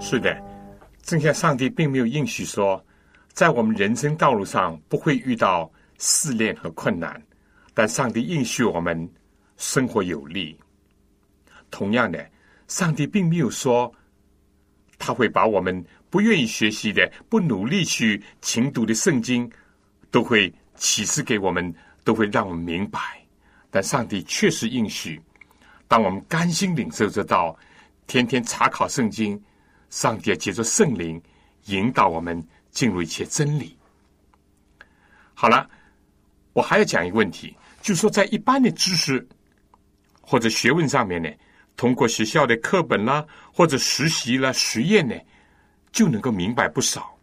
[0.09, 0.35] 是的，
[1.03, 2.83] 正像上帝并没有应许说，
[3.31, 7.21] 在我们人生道路上不会遇到试炼和困难，
[7.75, 9.07] 但上帝应许我们
[9.57, 10.57] 生活有力。
[11.69, 12.27] 同样的，
[12.67, 13.93] 上帝并没有说
[14.97, 19.47] 他会把我们不愿意学习的、不努力去勤读的圣经，
[20.09, 21.71] 都会启示给我们，
[22.03, 22.99] 都会让我们明白。
[23.69, 25.21] 但上帝确实应许，
[25.87, 27.55] 当我们甘心领受这道，
[28.07, 29.39] 天天查考圣经，
[29.89, 31.21] 上帝要借着圣灵
[31.65, 33.77] 引导我们进入一切真理。
[35.33, 35.69] 好了，
[36.53, 39.27] 我还要讲一个问题，就是说在一般的知识
[40.21, 41.29] 或者学问上面呢，
[41.75, 45.15] 通过学校的课本啦，或者实习啦、实验呢，
[45.91, 47.17] 就能够明白不少。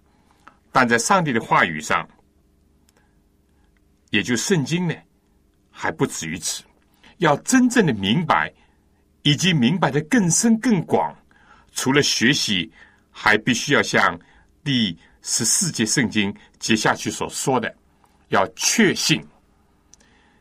[0.72, 2.06] 但在上帝的话语上，
[4.10, 4.94] 也就圣经呢，
[5.70, 6.62] 还不止于此。
[7.18, 8.52] 要真正的明白，
[9.22, 11.14] 以及明白的更深更广，
[11.76, 12.68] 除了学习，
[13.12, 14.18] 还必须要像
[14.64, 17.72] 第十四节圣经接下去所说的，
[18.30, 19.24] 要确信。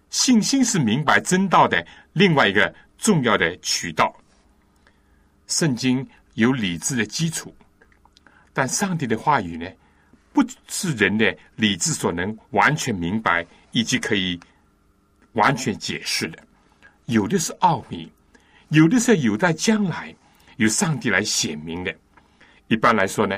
[0.10, 4.16] 信心是明白真道的另外一个重要的渠道。
[5.48, 7.54] 圣经有理智的基础，
[8.54, 9.70] 但上帝的话语呢，
[10.32, 14.40] 不是人的理智所能完全明白以及可以
[15.34, 16.40] 完全解释的。
[17.08, 18.10] 有的是奥秘，
[18.70, 20.16] 有的是有待将来
[20.58, 21.96] 由上帝来显明的。
[22.68, 23.38] 一般来说呢，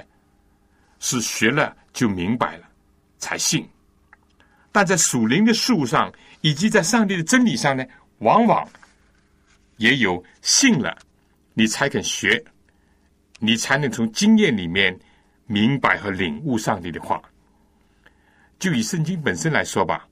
[0.99, 2.68] 是学了就明白了
[3.18, 3.68] 才信。
[4.72, 7.84] 但在属灵的事物上，以及在上帝的真理上呢，
[8.20, 8.68] 往往
[9.78, 10.95] 也有信了，
[11.53, 12.43] 你才肯学，
[13.39, 14.97] 你才能从经验里面
[15.45, 17.22] 明白和领悟上帝的话。
[18.59, 20.07] 就以圣经本身来说吧，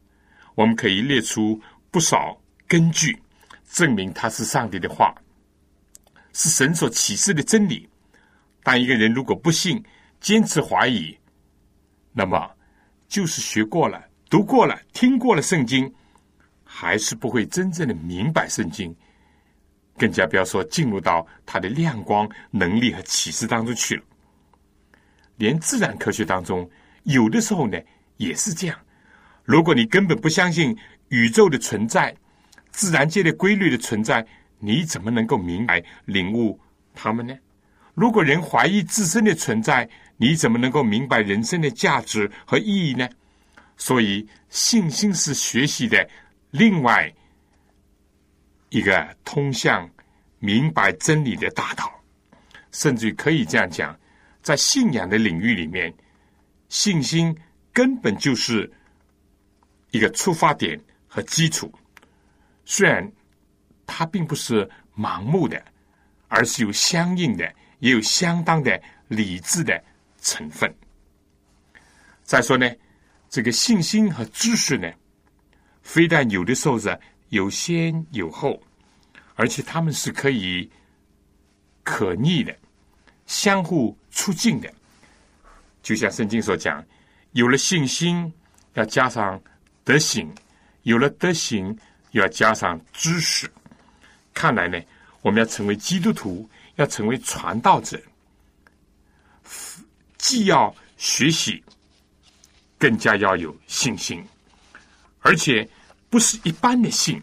[0.55, 3.17] 我们可以列出不少根据，
[3.71, 5.13] 证明它是上帝的话，
[6.36, 7.88] 是神所启示的真理。
[8.61, 9.81] 但一个人如果不信，
[10.19, 11.17] 坚持怀疑，
[12.11, 12.51] 那么
[13.07, 15.91] 就是学过了、读过了、听过了圣经，
[16.63, 18.95] 还是不会真正的明白圣经，
[19.97, 24.03] 更加不要说进入到它的亮光、能力和启示当中去了。
[25.38, 26.69] 连自然科学当中，
[27.03, 27.79] 有的时候呢。
[28.17, 28.79] 也是这样。
[29.43, 30.73] 如果你根本不相信
[31.09, 32.15] 宇宙的存在、
[32.71, 34.25] 自然界的规律的存在，
[34.59, 36.59] 你怎么能够明白、领悟
[36.93, 37.37] 他们呢？
[37.93, 43.09] 如果人怀疑自身的存在，你怎么能够明白人生的价值和意义呢？
[43.77, 46.07] 所以，信心是学习的
[46.51, 47.13] 另外
[48.69, 49.89] 一个通向
[50.39, 51.91] 明白真理的大道。
[52.71, 53.97] 甚至于可以这样讲，
[54.41, 55.93] 在信仰的领域里面，
[56.69, 57.35] 信心。
[57.75, 58.71] 根本就是
[59.91, 60.79] 一个出发点
[61.09, 61.69] 和基础，
[62.63, 63.05] 虽然
[63.86, 65.63] 它并不是盲目的，
[66.27, 69.83] 而是有相应的，也有相当的理智的
[70.21, 70.73] 成分。
[72.23, 72.69] 再说呢，
[73.29, 74.91] 这个信心和知识呢，
[75.81, 78.61] 非但有的时候是有先有后，
[79.36, 80.69] 而且他们是可以
[81.83, 82.57] 可逆的，
[83.27, 84.73] 相互促进的，
[85.83, 86.83] 就像圣经所讲。
[87.33, 88.31] 有了信心，
[88.75, 89.39] 要加上
[89.83, 90.25] 德行；
[90.83, 91.77] 有了德行，
[92.11, 93.51] 要加上知识。
[94.36, 94.79] 看来呢，
[95.23, 97.99] 我们要成为基督徒，要成为传道者，
[100.19, 101.63] 既要学习，
[102.77, 104.23] 更加要有信心，
[105.21, 105.67] 而且
[106.11, 107.19] 不是一般的信，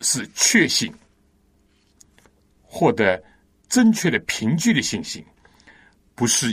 [0.00, 0.92] 是确信，
[2.62, 3.22] 获得
[3.68, 5.24] 正确的凭据的信心，
[6.16, 6.52] 不是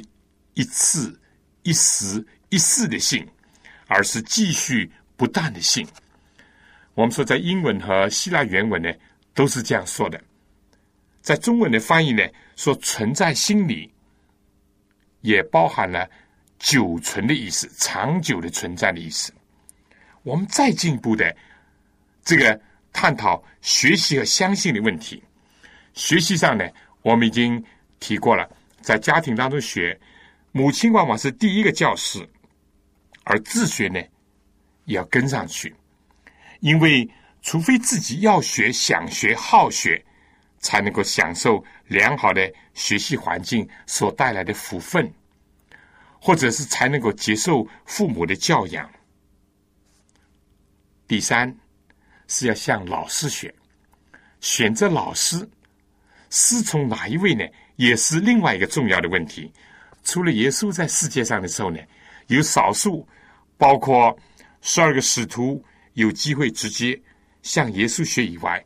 [0.54, 1.18] 一次。
[1.64, 3.24] 一时一世的信，
[3.86, 5.88] 而是继续不断的信。
[6.96, 8.92] 我们说，在英文和希腊原文呢，
[9.34, 10.22] 都是这样说的。
[11.22, 12.24] 在中文的翻译呢，
[12.56, 13.92] 说存在心里，
[15.22, 16.10] 也包含了
[16.58, 19.34] 久存的意思，长久的存在的意思。
[20.24, 21.36] 我们再进一步的
[22.24, 22.60] 这个
[22.92, 25.24] 探讨学习和相信的问题。
[25.94, 26.68] 学习上呢，
[27.02, 27.64] 我们已经
[28.00, 28.50] 提过了，
[28.82, 30.00] 在家庭当中学。
[30.54, 32.28] 母亲往往是第一个教师，
[33.24, 34.02] 而自学呢，
[34.84, 35.74] 也要跟上去。
[36.60, 37.10] 因为
[37.42, 40.04] 除非自己要学、想学、好学，
[40.60, 45.12] 才能够享受良好的学习环境所带来的福分，
[46.20, 48.90] 或者是才能够接受父母的教养。
[51.08, 51.54] 第三
[52.28, 53.54] 是要向老师学，
[54.40, 55.38] 选择老师，
[56.30, 57.44] 师从哪一位呢？
[57.78, 59.52] 也是另外一个重要的问题。
[60.04, 61.80] 除了耶稣在世界上的时候呢，
[62.28, 63.08] 有少数，
[63.58, 64.16] 包括
[64.62, 65.64] 十二个使徒
[65.94, 67.00] 有机会直接
[67.42, 68.64] 向耶稣学以外，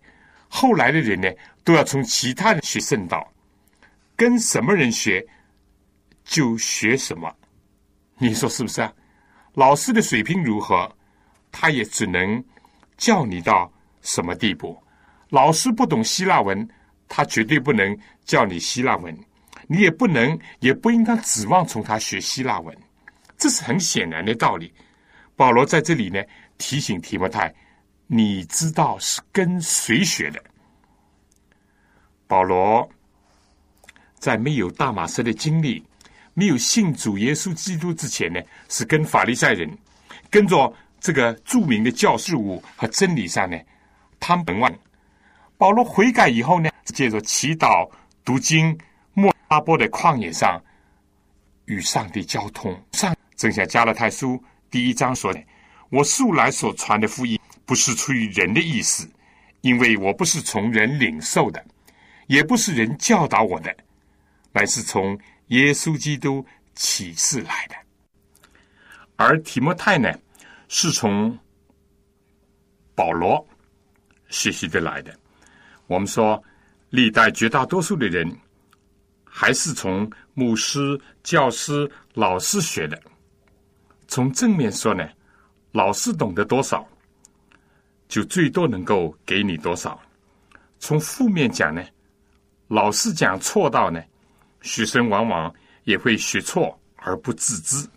[0.47, 1.29] 后来的人呢，
[1.63, 3.31] 都要从其他人学圣道，
[4.15, 5.25] 跟什么人学
[6.23, 7.33] 就学什么。
[8.17, 8.93] 你说是不是啊？
[9.53, 10.89] 老师的水平如何，
[11.51, 12.43] 他也只能
[12.97, 13.71] 教你到
[14.01, 14.77] 什么地步。
[15.29, 16.67] 老师不懂希腊文，
[17.07, 19.17] 他绝对不能教你希腊文。
[19.67, 22.77] 你也不能，也不应当指望从他学希腊文，
[23.37, 24.71] 这是很显然的道理。
[25.35, 26.21] 保罗在这里呢
[26.57, 27.53] 提醒提摩太，
[28.07, 30.43] 你知道是跟谁学的？
[32.27, 32.89] 保罗
[34.19, 35.85] 在没有大马士的经历、
[36.33, 38.39] 没有信主耶稣基督之前呢，
[38.69, 39.69] 是跟法利赛人，
[40.29, 43.57] 跟着这个著名的教事物和真理上呢，
[44.19, 44.73] 他们本万。
[45.57, 47.89] 保罗悔改以后呢，借着祈祷、
[48.23, 48.77] 读经。
[49.17, 50.61] 莫阿波的旷野上
[51.67, 54.37] 与上帝交通，上正像加勒泰书
[54.69, 55.41] 第一章说的
[55.89, 59.09] ：“我素来所传的福音，不是出于人的意思，
[59.61, 61.65] 因为我不是从人领受的，
[62.27, 63.75] 也不是人教导我的，
[64.51, 67.75] 乃是从耶稣基督启示来的。
[69.15, 70.13] 而提摩太呢，
[70.67, 71.37] 是从
[72.93, 73.45] 保罗
[74.29, 75.17] 学习的来的。
[75.87, 76.41] 我们说，
[76.89, 78.31] 历代绝大多数的人。”
[79.37, 82.97] 还是从牧师、教师、老师学的。
[84.07, 85.05] 从正面说呢，
[85.73, 86.87] 老师懂得多少，
[88.07, 89.99] 就最多能够给你多少；
[90.79, 91.83] 从负面讲呢，
[92.67, 94.01] 老师讲错道呢，
[94.61, 95.53] 学生往往
[95.83, 97.87] 也会学错而不自知。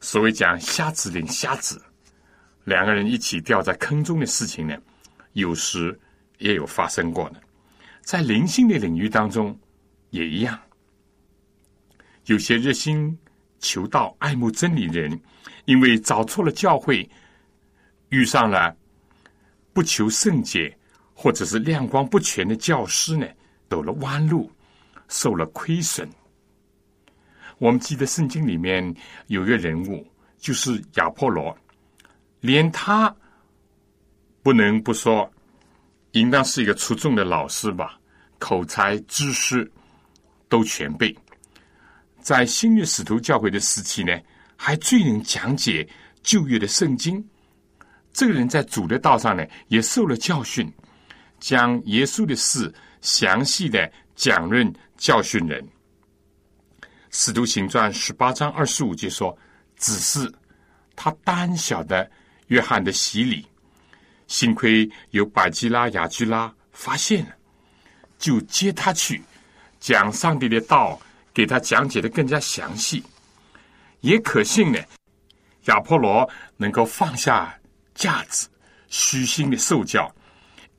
[0.00, 1.80] 所谓讲瞎子领瞎子，
[2.64, 4.76] 两个人一起掉在坑中的事情呢，
[5.32, 5.98] 有时
[6.38, 7.40] 也有发生过的。
[8.02, 9.58] 在灵性的领域当中
[10.10, 10.58] 也一样，
[12.26, 13.18] 有些热心
[13.58, 15.20] 求道、爱慕真理的人，
[15.64, 17.08] 因为找错了教会，
[18.10, 18.76] 遇上了
[19.76, 20.74] 不求甚解
[21.12, 23.26] 或者是亮光不全的教师呢，
[23.68, 24.50] 走了弯路，
[25.06, 26.08] 受了亏损。
[27.58, 28.82] 我们记得圣经里面
[29.26, 31.54] 有一个人物，就是亚波罗，
[32.40, 33.14] 连他
[34.42, 35.30] 不能不说，
[36.12, 38.00] 应当是一个出众的老师吧，
[38.38, 39.70] 口才、知识
[40.48, 41.14] 都全备。
[42.18, 44.18] 在新约使徒教会的时期呢，
[44.56, 45.86] 还最能讲解
[46.22, 47.22] 旧约的圣经。
[48.16, 50.72] 这个人在主的道上呢，也受了教训，
[51.38, 55.62] 将耶稣的事详细的讲论教训人。
[57.10, 59.36] 使徒行传十八章二十五节说
[59.76, 60.32] ：“只是
[60.96, 62.10] 他单小的
[62.46, 63.44] 约翰的洗礼，
[64.26, 67.34] 幸亏有百基拉、雅居拉发现了，
[68.18, 69.22] 就接他去，
[69.78, 70.98] 讲上帝的道，
[71.34, 73.02] 给他讲解的更加详细。
[74.00, 74.78] 也可信呢，
[75.66, 77.54] 亚波罗能够放下
[77.96, 78.46] 价值，
[78.88, 80.14] 虚心的受教，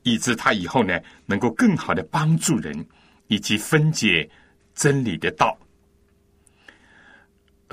[0.04, 2.86] 以致他以后呢，能够更好的帮助人，
[3.26, 4.26] 以及分解
[4.74, 5.58] 真理的道。”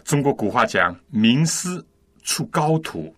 [0.03, 1.83] 中国古话讲“名师
[2.23, 3.15] 出高徒”，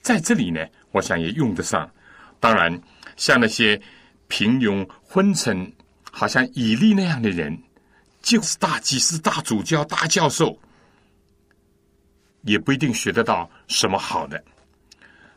[0.00, 1.90] 在这里呢，我想也用得上。
[2.38, 2.80] 当然，
[3.16, 3.80] 像那些
[4.28, 5.70] 平庸昏沉、
[6.12, 7.58] 好像以利那样的人，
[8.22, 10.58] 就是大祭司、大主教、大教授，
[12.42, 14.42] 也不一定学得到什么好的。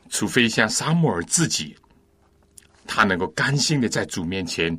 [0.10, 1.76] 除非像沙穆尔自己，
[2.86, 4.76] 他能够甘心的在主面前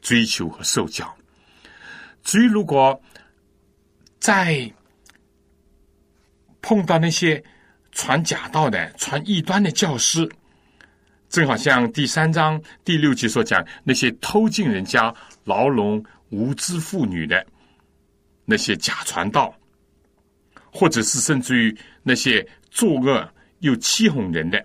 [0.00, 1.14] 追求和受教。
[2.24, 3.00] 至于如果
[4.18, 4.68] 在
[6.60, 7.42] 碰到那些
[7.92, 10.28] 传假道的、传异端的教师，
[11.28, 17.46] 正好像第三章第六节所讲，那些偷进人家牢笼无知妇女的
[18.44, 19.54] 那些假传道，
[20.72, 23.28] 或者是甚至于那些作恶
[23.60, 24.64] 又欺哄人的，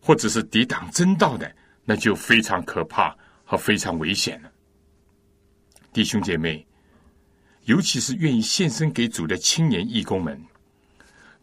[0.00, 1.54] 或者是抵挡真道的，
[1.84, 4.50] 那就非常可怕和非常危险了。
[5.92, 6.66] 弟兄姐妹，
[7.64, 10.40] 尤其是愿意献身给主的青年义工们。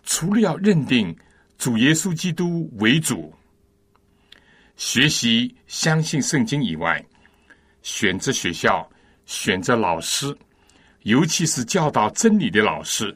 [0.03, 1.16] 除了要认定
[1.57, 3.34] 主耶稣基督为主，
[4.76, 7.03] 学习相信圣经以外，
[7.82, 8.88] 选择学校、
[9.26, 10.36] 选择老师，
[11.03, 13.16] 尤其是教导真理的老师，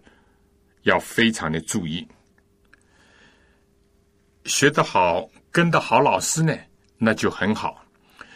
[0.84, 2.08] 要非常的注意。
[4.46, 6.58] 学得好，跟的好老师呢，
[6.98, 7.76] 那就很好；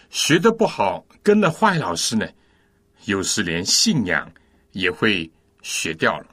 [0.09, 2.27] 学得不好，跟了坏老师呢，
[3.05, 4.31] 有时连信仰
[4.71, 5.29] 也会
[5.61, 6.27] 学掉了。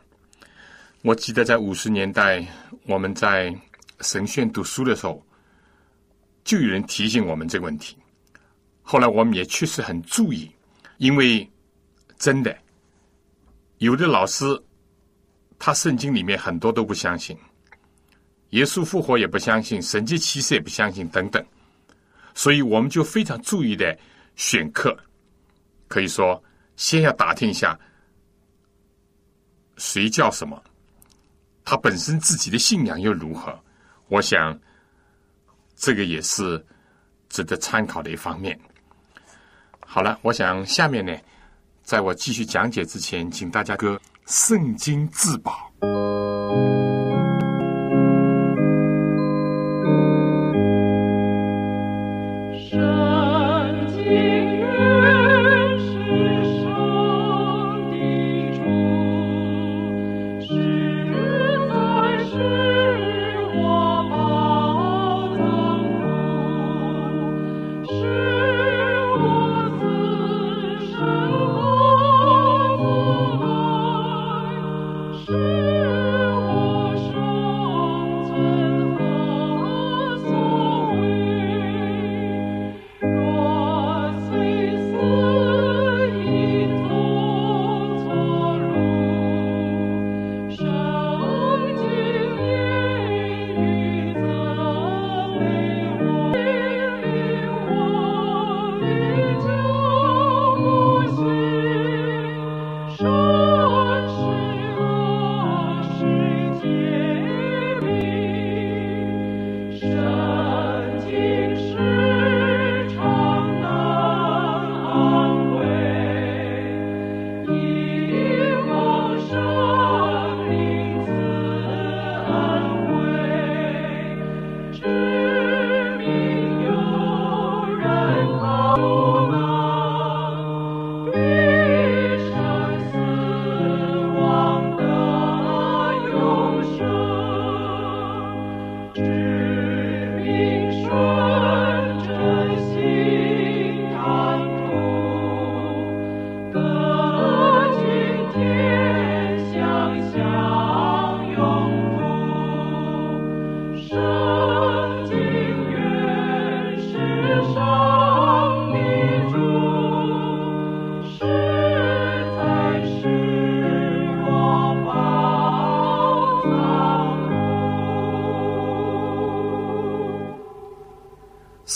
[1.03, 2.47] 我记得在五十年代，
[2.87, 3.55] 我们在
[4.01, 5.25] 神学读书的时候，
[6.45, 7.97] 就有人提醒我们这个问题。
[8.83, 10.51] 后来我们也确实很注意，
[10.99, 11.49] 因为
[12.19, 12.55] 真的
[13.79, 14.45] 有的老师，
[15.59, 17.39] 他圣经里面很多都不相信，
[18.51, 21.45] 耶稣复活也不相信，神迹奇事也不相信等等，
[22.35, 23.97] 所以我们就非常注意的
[24.37, 24.97] 选课，
[25.87, 26.43] 可以说
[26.77, 27.79] 先要打听一下
[29.77, 30.61] 谁叫什么。
[31.65, 33.57] 他本身自己的信仰又如何？
[34.09, 34.59] 我想，
[35.77, 36.65] 这个也是
[37.29, 38.59] 值得参考的一方面。
[39.79, 41.17] 好了，我想下面呢，
[41.85, 43.95] 在我继续讲解之前，请大家歌
[44.27, 45.73] 《圣经至宝》。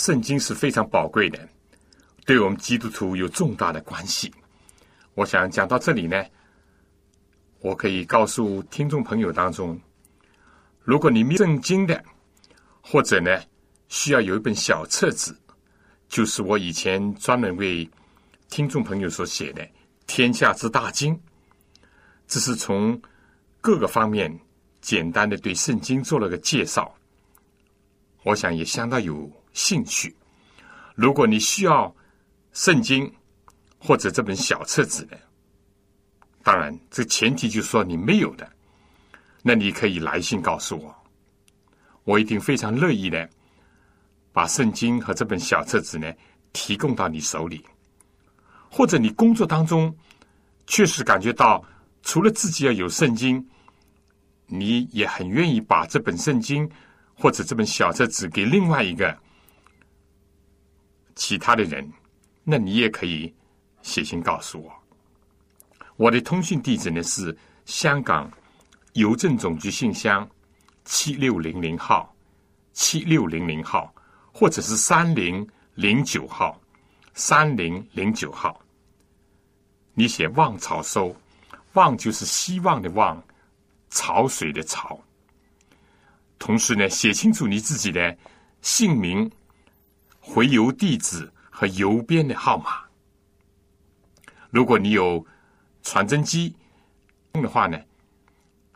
[0.05, 1.49] 圣经是非常宝贵的，
[2.27, 4.31] 对我们基督徒有重大的关系。
[5.15, 6.23] 我想讲到这里呢，
[7.59, 9.81] 我可以告诉听众朋友当中，
[10.83, 12.05] 如果你没圣经的，
[12.81, 13.31] 或者呢
[13.87, 15.35] 需要有一本小册子，
[16.07, 17.89] 就是我以前专门为
[18.47, 19.63] 听众朋友所写的
[20.05, 21.15] 《天下之大经》，
[22.27, 23.01] 这是从
[23.59, 24.39] 各个方面
[24.81, 26.95] 简单的对圣经做了个介绍。
[28.21, 30.15] 我想也相当有兴趣。
[30.93, 31.93] 如果你需要
[32.53, 33.11] 圣经
[33.79, 35.17] 或者这本小册子呢，
[36.43, 38.47] 当然这前提就是说你没有的，
[39.41, 40.95] 那你可以来信告诉我，
[42.03, 43.27] 我一定非常乐意的
[44.31, 46.13] 把圣经和这本小册子呢
[46.53, 47.65] 提供到你手里。
[48.69, 49.95] 或者你工作当中
[50.67, 51.63] 确实感觉到，
[52.03, 53.45] 除了自己要有圣经，
[54.47, 56.69] 你也很愿意把这本圣经
[57.15, 59.17] 或者这本小册子给另外一个
[61.15, 61.91] 其他的人，
[62.43, 63.33] 那你也可以
[63.81, 64.71] 写信告诉我。
[65.95, 67.35] 我的通讯地址呢是
[67.65, 68.29] 香港
[68.93, 70.29] 邮政总局信箱
[70.83, 72.13] 七六零零号，
[72.73, 73.93] 七六零零号，
[74.33, 76.59] 或者是三零零九号，
[77.13, 78.61] 三零零九号。
[79.93, 81.15] 你写望潮收，
[81.73, 83.23] 望就是希望的望，
[83.89, 84.99] 潮水的潮。
[86.37, 88.15] 同时呢，写清楚你自己的
[88.61, 89.31] 姓名、
[90.27, 92.83] 回邮地址和邮编的号码。
[94.49, 95.23] 如果你有
[95.83, 96.55] 传真机
[97.33, 97.79] 的话呢，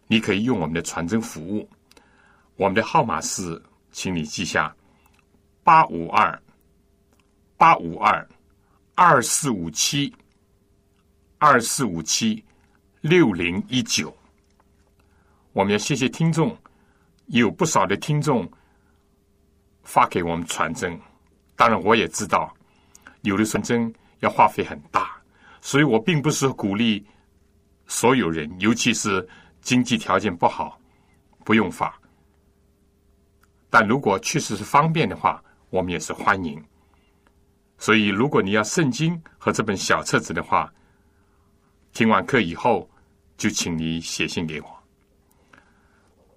[0.06, 1.68] 你可以用我们的传真服务。
[2.56, 3.60] 我们的号码是，
[3.92, 4.74] 请你记下：
[5.64, 6.40] 八五二
[7.58, 8.30] 八五二
[8.94, 10.14] 二四五七
[11.40, 12.44] 二四五七
[13.02, 14.16] 六零一九。
[15.52, 16.56] 我们要谢谢听众。
[17.26, 18.50] 有不少的听众
[19.84, 21.00] 发给我们传真，
[21.60, 22.56] 当然我也知道，
[23.24, 25.22] 有的传真要花费很大，
[25.60, 27.06] 所以我并不是鼓励
[27.86, 29.28] 所有人，尤其是
[29.60, 30.80] 经济条件不好，
[31.44, 31.94] 不用发。
[33.70, 36.64] 但如果确实是方便的话，我们也是欢迎。
[37.78, 40.74] 所以，如果你要圣经和这本小册子的话，
[41.92, 42.90] 听完课以后，
[43.36, 44.84] 就请你写信给我。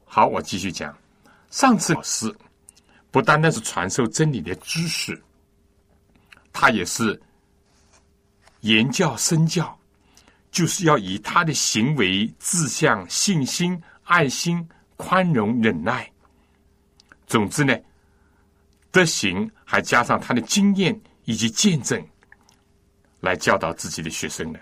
[0.05, 0.93] 好，我继续讲。
[1.49, 2.35] 上次老师
[3.13, 5.23] 不单单是传授真理的知识，
[6.53, 7.21] 他也是
[8.61, 9.79] 言教身教，
[10.51, 16.11] 就是要以他的行为、志向、信心、爱心、宽容、忍耐，
[17.27, 17.79] 总之呢，
[18.91, 22.03] 德行还加上他的经验以及见证，
[23.21, 24.61] 来教导自己的学生的。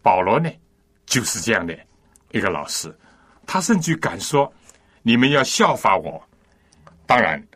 [0.00, 0.48] 保罗呢，
[1.06, 1.76] 就是这样的
[2.30, 2.96] 一个老师。
[3.44, 4.52] 他甚至敢说
[5.02, 6.24] ：“你们要效法我，
[7.12, 7.46] 当然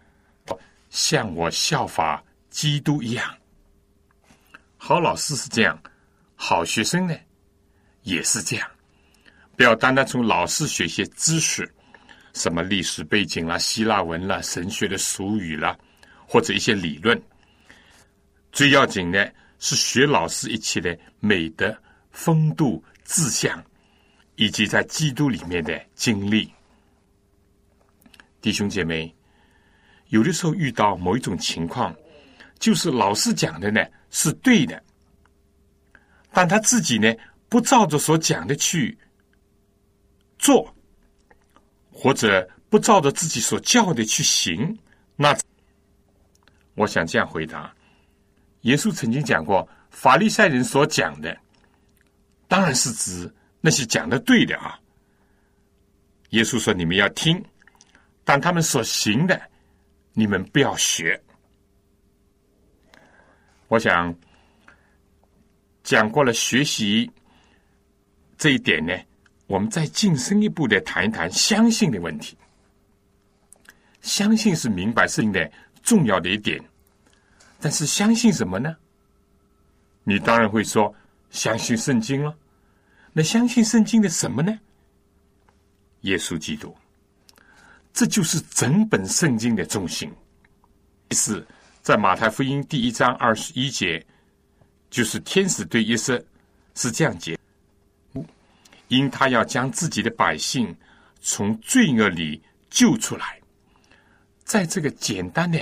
[0.90, 3.34] 像我效法基督一样。”
[4.76, 5.82] 好老师是这样，
[6.34, 7.16] 好学生呢
[8.02, 8.70] 也是这样。
[9.56, 11.66] 不要单单从老师学些知识，
[12.34, 15.74] 什么历史背景啦、希腊文啦、神学的俗语啦，
[16.28, 17.18] 或者一些理论。
[18.52, 21.74] 最要紧的是学老师一切的美德、
[22.10, 23.64] 风度、志向。
[24.38, 26.52] 以及在基督里面的经历，
[28.42, 29.15] 弟兄姐妹，
[30.08, 31.94] 有的时候遇到某一种情况，
[32.58, 34.82] 就是老师讲的呢是对的，
[36.32, 37.12] 但他自己呢
[37.48, 38.96] 不照着所讲的去
[40.38, 40.74] 做，
[41.92, 44.78] 或者不照着自己所教的去行，
[45.16, 45.36] 那
[46.74, 47.74] 我想这样回答：
[48.62, 51.36] 耶稣曾经讲过，法利赛人所讲的，
[52.48, 53.32] 当然是指。
[53.58, 54.78] 那些讲的对的啊！
[56.28, 57.44] 耶稣说：“你们要听，
[58.22, 59.42] 但他们所行的，
[60.18, 61.22] 你们不要学。”
[63.68, 64.16] 我想
[65.82, 67.10] 讲过了学习
[68.38, 68.94] 这一点呢，
[69.46, 72.38] 我们再进深一步的谈一谈相信的问题。
[74.00, 75.52] 相信是明白圣经的
[75.82, 76.62] 重要的一点，
[77.60, 78.76] 但是相信什么呢？
[80.04, 80.94] 你当然会说
[81.30, 82.34] 相信圣经了。
[83.12, 84.58] 那相信圣经的什么呢？
[86.02, 86.72] 耶稣基督。
[87.96, 90.12] 这就是整本圣经的中心。
[91.12, 91.44] 是
[91.80, 94.04] 在马太福音第一章二十一节，
[94.90, 96.22] 就是天使对耶稣
[96.74, 97.38] 是这样解：
[98.88, 100.76] 因他要将自己的百姓
[101.22, 102.38] 从罪恶里
[102.68, 103.40] 救出来。
[104.44, 105.58] 在这个简单的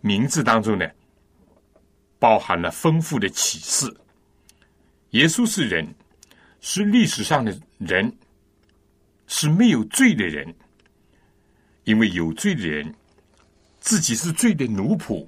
[0.00, 0.84] 名字当中呢，
[2.18, 3.96] 包含了丰富的启示。
[5.10, 5.94] 耶稣是人，
[6.60, 8.12] 是历史上的人，
[9.28, 10.52] 是没有罪的人。
[11.86, 12.94] 因为有罪的人
[13.80, 15.26] 自己是罪的奴仆，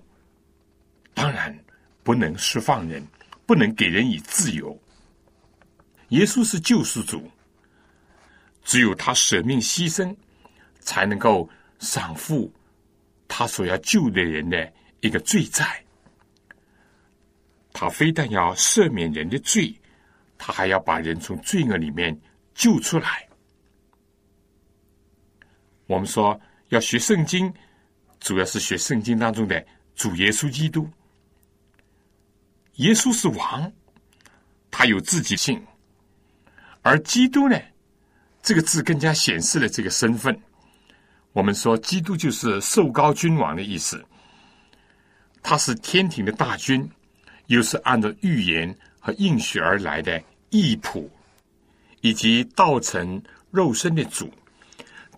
[1.14, 1.56] 当然
[2.02, 3.00] 不能释放人，
[3.46, 4.76] 不能给人以自由。
[6.08, 7.30] 耶稣是救世主，
[8.64, 10.14] 只有他舍命牺牲，
[10.80, 11.48] 才能够
[11.78, 12.52] 偿付。
[13.28, 15.84] 他所要救的人的一个罪债，
[17.72, 19.72] 他非但要赦免人的罪，
[20.36, 22.18] 他还要把人从罪恶里面
[22.52, 23.28] 救出来。
[25.86, 26.38] 我们说
[26.68, 27.52] 要学圣经，
[28.20, 29.64] 主要是学圣经当中的
[29.94, 30.88] 主耶稣基督。
[32.74, 33.72] 耶稣是王，
[34.70, 35.60] 他有自己性，
[36.82, 37.58] 而基督呢，
[38.42, 40.38] 这个字更加显示了这个身份。
[41.32, 44.04] 我们说，基督就是受高君王的意思。
[45.42, 46.88] 他是天庭的大君，
[47.46, 51.08] 又是按照预言和应许而来的义仆，
[52.02, 54.30] 以及道成肉身的主。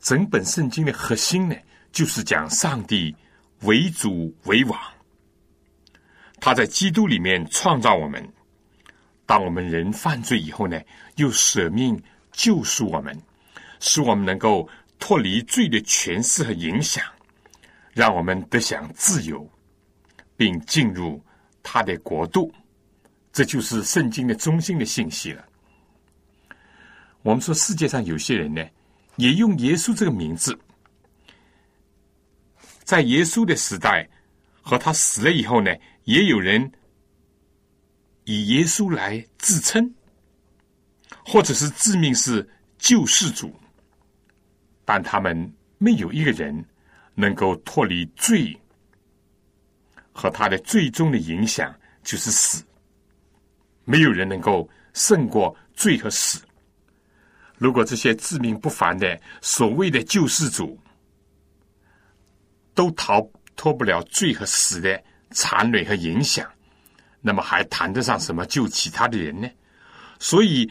[0.00, 1.54] 整本圣经的核心呢，
[1.92, 3.14] 就是讲上帝
[3.62, 4.80] 为主为王。
[6.40, 8.26] 他在基督里面创造我们，
[9.26, 10.80] 当我们人犯罪以后呢，
[11.16, 13.16] 又舍命救赎我们，
[13.78, 14.68] 使我们能够。
[15.02, 17.02] 脱离罪的权势和影响，
[17.94, 19.50] 让我们得享自由，
[20.36, 21.18] 并进入
[21.62, 22.52] 他的国度。
[23.32, 25.42] 这就是圣经的中心的信息了。
[27.22, 28.62] 我们说，世界上有些人呢，
[29.20, 30.58] 也用耶稣这个名字，
[32.84, 34.08] 在耶稣的时代
[34.62, 35.70] 和他死了以后呢，
[36.04, 36.72] 也有人
[38.24, 39.94] 以耶稣来自称，
[41.24, 42.48] 或者是自命是
[42.78, 43.54] 救世主。
[44.86, 46.64] 但他们没有一个人
[47.14, 48.58] 能够脱离罪
[50.12, 52.64] 和他的最终的影响，就是死。
[53.84, 56.42] 没有人能够胜过罪和死。
[57.60, 60.80] 如果这些自命不凡的所谓的救世主
[62.72, 63.20] 都逃
[63.54, 64.98] 脱不了罪和死的
[65.32, 66.50] 残累和影响，
[67.20, 69.46] 那么还谈得上什么救其他的人呢？
[70.18, 70.66] 所以，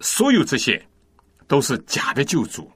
[0.00, 0.82] 所有这些
[1.46, 2.72] 都是假的救主。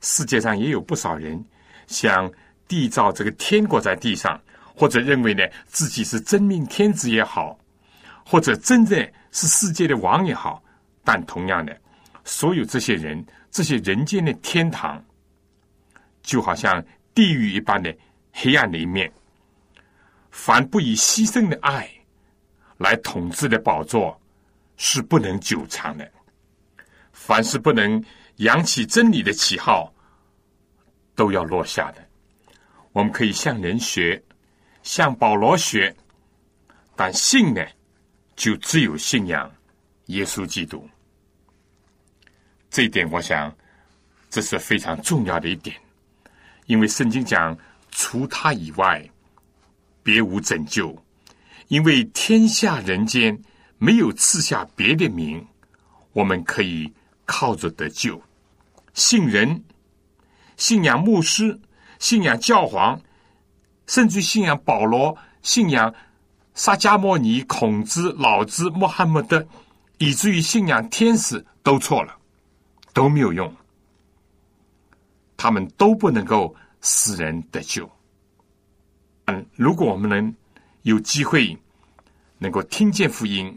[0.00, 1.44] 世界上也有不少人
[1.88, 2.32] 想
[2.66, 4.40] 缔造这个天国在地上，
[4.74, 7.58] 或者认为呢自己是真命天子也好，
[8.24, 8.98] 或者真正
[9.30, 10.64] 是世界的王也好。
[11.04, 11.78] 但同样的，
[12.24, 15.04] 所有这些人，这些人间的天堂，
[16.22, 17.94] 就好像地狱一般的
[18.32, 19.12] 黑暗的一面。
[20.30, 21.88] 凡不以牺牲的爱
[22.78, 24.20] 来统治的宝座，
[24.76, 26.10] 是不能久长的。
[27.12, 28.02] 凡是不能。
[28.36, 29.92] 扬起真理的旗号，
[31.14, 32.02] 都要落下的。
[32.92, 34.20] 我们可以向人学，
[34.82, 35.94] 向保罗学，
[36.96, 37.62] 但信呢，
[38.34, 39.48] 就只有信仰
[40.06, 40.88] 耶稣基督。
[42.72, 43.54] 这一点，我想
[44.28, 45.76] 这是非常重要的一点，
[46.66, 47.56] 因为圣经讲，
[47.92, 49.08] 除他以外，
[50.02, 51.00] 别无拯救。
[51.68, 53.38] 因为天下人间
[53.78, 55.46] 没有赐下别的名，
[56.12, 56.92] 我们可以。
[57.24, 58.20] 靠着得救，
[58.92, 59.62] 信人、
[60.56, 61.58] 信仰牧师、
[61.98, 63.00] 信仰教皇，
[63.86, 65.94] 甚至信仰保罗、信仰
[66.52, 69.46] 萨迦摩尼、孔子、老子、穆罕默德，
[69.98, 72.14] 以至于信仰天使，都错了，
[72.92, 73.52] 都没有用。
[75.36, 77.90] 他们都不能够使人得救。
[79.24, 80.34] 嗯，如果我们能
[80.82, 81.56] 有机会
[82.38, 83.56] 能够听见福音，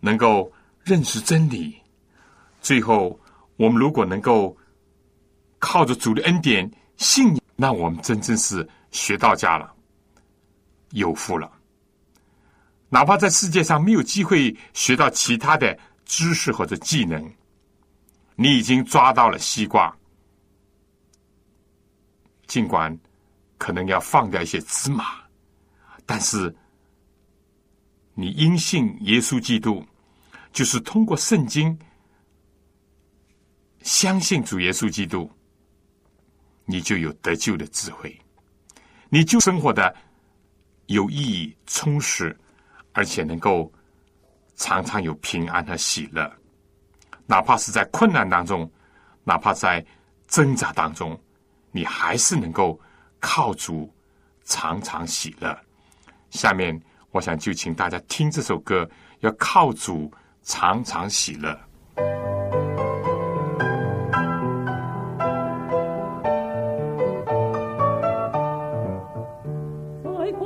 [0.00, 1.74] 能够认识真理。
[2.60, 3.18] 最后，
[3.56, 4.56] 我们如果能够
[5.58, 9.72] 靠着主的恩典信，那我们真正是学到家了，
[10.90, 11.50] 有福了。
[12.88, 17.32] 哪怕在世界上没有机会学到其他的知识或者技能，
[18.36, 19.96] 你已经抓到了西瓜，
[22.46, 22.98] 尽管
[23.58, 25.04] 可能要放掉一些芝麻，
[26.04, 26.54] 但是
[28.14, 29.84] 你因信耶稣基督，
[30.52, 31.78] 就是通过圣经。
[33.82, 35.30] 相信主耶稣基督，
[36.64, 38.18] 你就有得救的智慧，
[39.10, 39.94] 你就生活的
[40.86, 42.34] 有意义、充实，
[42.92, 43.70] 而且能够
[44.56, 46.34] 常常有平安和喜乐。
[47.26, 48.70] 哪怕是在困难当中，
[49.24, 49.82] 哪怕在
[50.28, 51.18] 挣扎当中，
[51.70, 52.78] 你还是能够
[53.18, 53.90] 靠主
[54.44, 55.56] 常常喜乐。
[56.30, 56.78] 下面，
[57.10, 58.88] 我想就请大家听这首歌，
[59.20, 60.12] 要靠主
[60.42, 61.58] 常常喜乐。
[70.16, 70.44] 在旷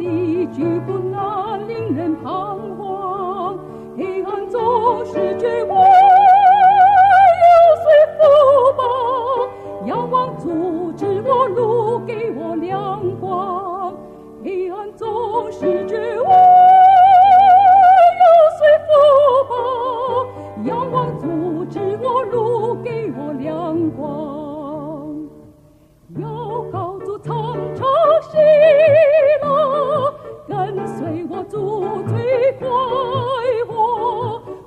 [0.00, 0.08] 野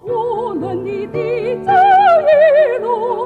[0.04, 1.72] 无论你的遭
[2.22, 3.21] 遇路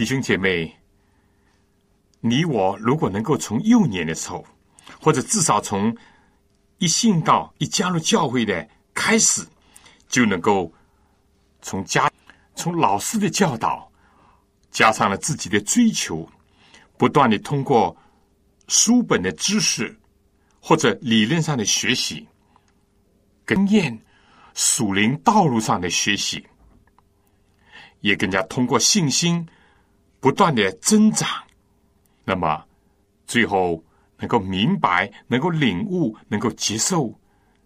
[0.00, 0.74] 弟兄姐妹，
[2.20, 4.42] 你我如果能够从幼年的时候，
[4.98, 5.94] 或者至少从
[6.78, 9.46] 一信道、一加入教会的开始，
[10.08, 10.72] 就能够
[11.60, 12.10] 从家、
[12.54, 13.92] 从老师的教导，
[14.70, 16.26] 加上了自己的追求，
[16.96, 17.94] 不断的通过
[18.68, 19.94] 书本的知识
[20.62, 22.26] 或者理论上的学习，
[23.46, 24.00] 经验、
[24.54, 26.42] 属灵道路上的学习，
[28.00, 29.46] 也更加通过信心。
[30.20, 31.26] 不断的增长，
[32.24, 32.62] 那么
[33.26, 33.82] 最后
[34.18, 37.12] 能够明白、能够领悟、能够接受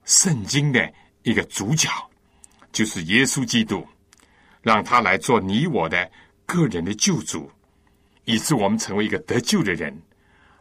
[0.05, 0.93] 圣经的
[1.23, 1.89] 一个主角，
[2.71, 3.85] 就是耶稣基督，
[4.63, 6.11] 让他来做你我的
[6.47, 7.51] 个人的救主，
[8.25, 10.01] 以致我们成为一个得救的人，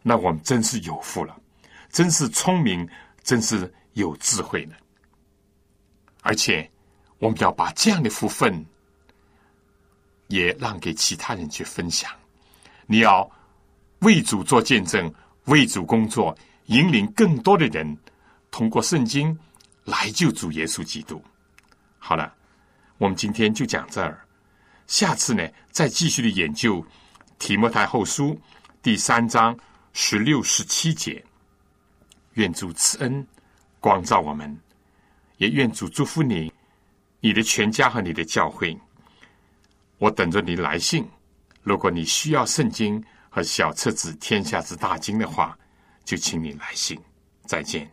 [0.01, 1.39] 那我们真是有福了，
[1.91, 2.89] 真是聪明，
[3.23, 4.75] 真是有智慧呢。
[6.21, 6.67] 而且，
[7.19, 8.65] 我们要把这样的福分。
[10.27, 12.11] 也让给其他人去分享。
[12.85, 13.29] 你要
[13.99, 15.13] 为主做见证，
[15.45, 17.97] 为主工作，引领更多的人
[18.51, 19.37] 通过圣经
[19.85, 21.23] 来救主耶稣基督。
[21.97, 22.33] 好了，
[22.97, 24.25] 我们今天就讲这儿，
[24.87, 26.85] 下次呢再继续的研究
[27.39, 28.39] 提摩太后书
[28.81, 29.57] 第三章
[29.93, 31.23] 十六、十七节。
[32.33, 33.25] 愿主赐恩
[33.79, 34.59] 光照我们，
[35.37, 36.51] 也愿主祝福你、
[37.19, 38.77] 你的全家和你的教会。
[40.03, 41.07] 我等着你来信。
[41.61, 45.57] 如果你需要圣经和小册子《天下之大经》的话，
[46.03, 46.99] 就请你来信。
[47.45, 47.89] 再见。